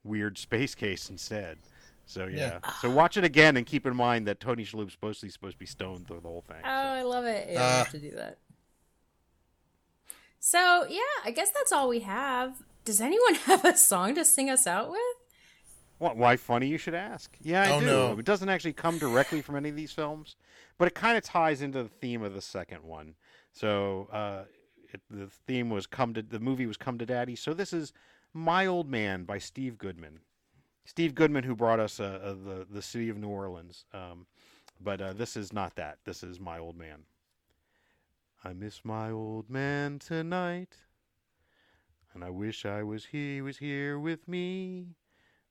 weird 0.03 0.37
space 0.37 0.75
case 0.75 1.09
instead. 1.09 1.57
So 2.11 2.25
yeah. 2.27 2.59
Yeah. 2.63 2.71
So 2.81 2.89
watch 2.89 3.15
it 3.17 3.23
again 3.23 3.55
and 3.57 3.65
keep 3.65 3.85
in 3.85 3.95
mind 3.95 4.27
that 4.27 4.39
Tony 4.39 4.63
Shalhoub's 4.65 4.91
supposed 4.91 5.21
to 5.21 5.27
be 5.27 5.31
supposed 5.31 5.53
to 5.55 5.59
be 5.59 5.65
stoned 5.65 6.07
through 6.07 6.19
the 6.21 6.27
whole 6.27 6.43
thing. 6.47 6.57
Oh, 6.63 6.69
I 6.69 7.03
love 7.03 7.23
it. 7.25 7.49
Yeah, 7.51 7.59
I 7.61 7.63
Ah. 7.63 7.77
have 7.79 7.91
to 7.91 7.99
do 7.99 8.11
that. 8.11 8.37
So, 10.39 10.85
yeah, 10.89 10.99
I 11.23 11.31
guess 11.31 11.49
that's 11.51 11.71
all 11.71 11.87
we 11.87 11.99
have. 12.01 12.55
Does 12.83 12.99
anyone 12.99 13.35
have 13.45 13.63
a 13.63 13.77
song 13.77 14.15
to 14.15 14.25
sing 14.25 14.49
us 14.49 14.65
out 14.67 14.89
with? 14.89 14.99
What, 15.99 16.17
why 16.17 16.35
funny 16.35 16.67
you 16.67 16.77
should 16.79 16.95
ask? 16.95 17.37
Yeah, 17.41 17.61
I 17.61 17.69
Oh, 17.71 17.79
do. 17.79 17.85
no. 17.85 18.19
It 18.19 18.25
doesn't 18.25 18.49
actually 18.49 18.73
come 18.73 18.97
directly 18.97 19.41
from 19.41 19.55
any 19.55 19.69
of 19.69 19.75
these 19.75 19.91
films, 19.91 20.35
but 20.79 20.87
it 20.87 20.95
kind 20.95 21.15
of 21.15 21.23
ties 21.23 21.61
into 21.61 21.83
the 21.83 21.89
theme 21.89 22.23
of 22.23 22.33
the 22.33 22.41
second 22.41 22.83
one. 22.83 23.13
So 23.53 24.09
uh, 24.11 24.43
it, 24.91 25.01
the 25.11 25.27
theme 25.45 25.69
was 25.69 25.85
come 25.85 26.13
to 26.15 26.23
the 26.23 26.39
movie 26.39 26.65
was 26.65 26.77
Come 26.77 26.97
to 26.97 27.05
Daddy. 27.05 27.35
So 27.35 27.53
this 27.53 27.71
is 27.71 27.93
My 28.33 28.65
Old 28.65 28.89
Man 28.89 29.25
by 29.25 29.37
Steve 29.37 29.77
Goodman. 29.77 30.21
Steve 30.85 31.15
Goodman, 31.15 31.43
who 31.43 31.55
brought 31.55 31.79
us 31.79 31.99
uh, 31.99 32.19
uh, 32.23 32.33
the 32.33 32.67
the 32.69 32.81
city 32.81 33.09
of 33.09 33.17
New 33.17 33.29
Orleans. 33.29 33.85
Um, 33.93 34.25
but 34.79 35.01
uh, 35.01 35.13
this 35.13 35.37
is 35.37 35.53
not 35.53 35.75
that. 35.75 35.99
This 36.05 36.23
is 36.23 36.39
My 36.39 36.57
Old 36.57 36.77
Man. 36.77 37.03
I 38.43 38.53
miss 38.53 38.83
my 38.83 39.11
old 39.11 39.51
man 39.51 39.99
tonight, 39.99 40.77
and 42.11 42.23
I 42.23 42.31
wish 42.31 42.65
I 42.65 42.81
was 42.81 43.05
he 43.05 43.39
was 43.39 43.57
here 43.57 43.99
with 43.99 44.27
me 44.27 44.95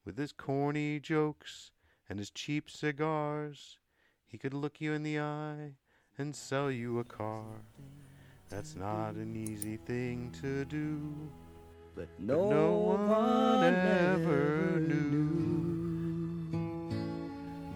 with 0.05 0.19
his 0.19 0.33
corny 0.33 0.99
jokes 0.99 1.71
and 2.09 2.19
his 2.19 2.31
cheap 2.31 2.69
cigars. 2.69 3.79
He 4.27 4.38
could 4.38 4.55
look 4.55 4.81
you 4.81 4.93
in 4.93 5.05
the 5.05 5.21
eye 5.21 5.75
and 6.19 6.35
sell 6.35 6.69
you 6.69 6.99
a 6.99 7.05
car. 7.05 7.45
That's 8.49 8.75
not 8.75 9.14
an 9.14 9.37
easy 9.37 9.77
thing 9.77 10.35
to 10.43 10.64
do. 10.64 11.31
But 12.01 12.09
but 12.17 12.25
no, 12.25 12.49
no 12.49 12.73
one 12.79 13.75
ever 13.75 14.81
knew 14.81 15.11
knew. 15.11 16.59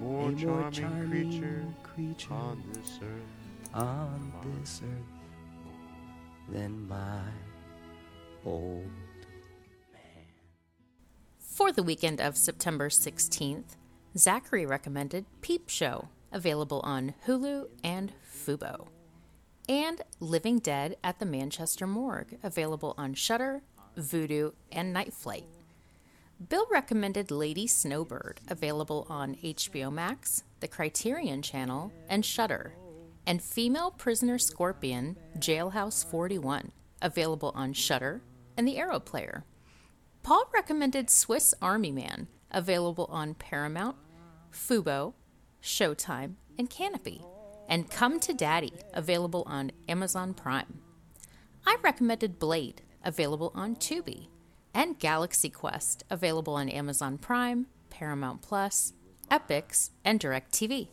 More 0.00 0.30
a 0.30 0.32
more 0.32 0.70
charming, 0.70 0.72
charming 0.72 1.30
creature 1.30 1.64
creature 1.82 2.32
on 2.32 2.62
this 2.72 3.00
earth. 3.02 3.74
on 3.74 4.32
this 4.60 4.80
earth 4.82 6.54
than 6.54 6.88
my 6.88 7.20
old 8.46 8.86
man. 9.92 10.24
For 11.38 11.70
the 11.70 11.82
weekend 11.82 12.22
of 12.22 12.38
September 12.38 12.88
16th, 12.88 13.76
Zachary 14.16 14.64
recommended 14.64 15.26
Peep 15.42 15.68
Show, 15.68 16.08
available 16.32 16.80
on 16.82 17.12
Hulu 17.26 17.66
and 17.84 18.14
Fubo, 18.26 18.86
and 19.68 20.00
Living 20.18 20.60
Dead 20.60 20.96
at 21.04 21.18
the 21.18 21.26
Manchester 21.26 21.86
Morgue, 21.86 22.38
available 22.42 22.94
on 22.96 23.12
Shudder, 23.12 23.60
Vudu, 23.96 24.52
and 24.72 24.92
Night 24.92 25.12
Flight. 25.12 25.46
Bill 26.48 26.66
recommended 26.70 27.30
Lady 27.30 27.66
Snowbird, 27.66 28.40
available 28.48 29.06
on 29.08 29.36
HBO 29.36 29.92
Max, 29.92 30.42
the 30.60 30.68
Criterion 30.68 31.42
Channel, 31.42 31.92
and 32.08 32.24
Shudder, 32.24 32.74
and 33.26 33.40
Female 33.40 33.90
Prisoner 33.90 34.38
Scorpion, 34.38 35.16
Jailhouse 35.38 36.04
41, 36.04 36.72
available 37.00 37.52
on 37.54 37.72
Shudder 37.72 38.20
and 38.56 38.66
the 38.66 38.78
Arrow 38.78 39.00
Player. 39.00 39.44
Paul 40.22 40.44
recommended 40.52 41.10
Swiss 41.10 41.54
Army 41.62 41.92
Man, 41.92 42.28
available 42.50 43.08
on 43.10 43.34
Paramount, 43.34 43.96
Fubo, 44.52 45.14
Showtime, 45.62 46.34
and 46.58 46.70
Kanopy, 46.70 47.24
and 47.68 47.90
Come 47.90 48.20
to 48.20 48.32
Daddy, 48.32 48.72
available 48.92 49.44
on 49.46 49.72
Amazon 49.88 50.34
Prime. 50.34 50.80
I 51.66 51.76
recommended 51.82 52.38
Blade, 52.38 52.82
available 53.04 53.52
on 53.54 53.76
Tubi, 53.76 54.28
and 54.72 54.98
Galaxy 54.98 55.50
Quest, 55.50 56.04
available 56.10 56.54
on 56.54 56.68
Amazon 56.68 57.18
Prime, 57.18 57.66
Paramount 57.90 58.42
Plus, 58.42 58.92
Epix, 59.30 59.90
and 60.04 60.18
DirecTV. 60.18 60.88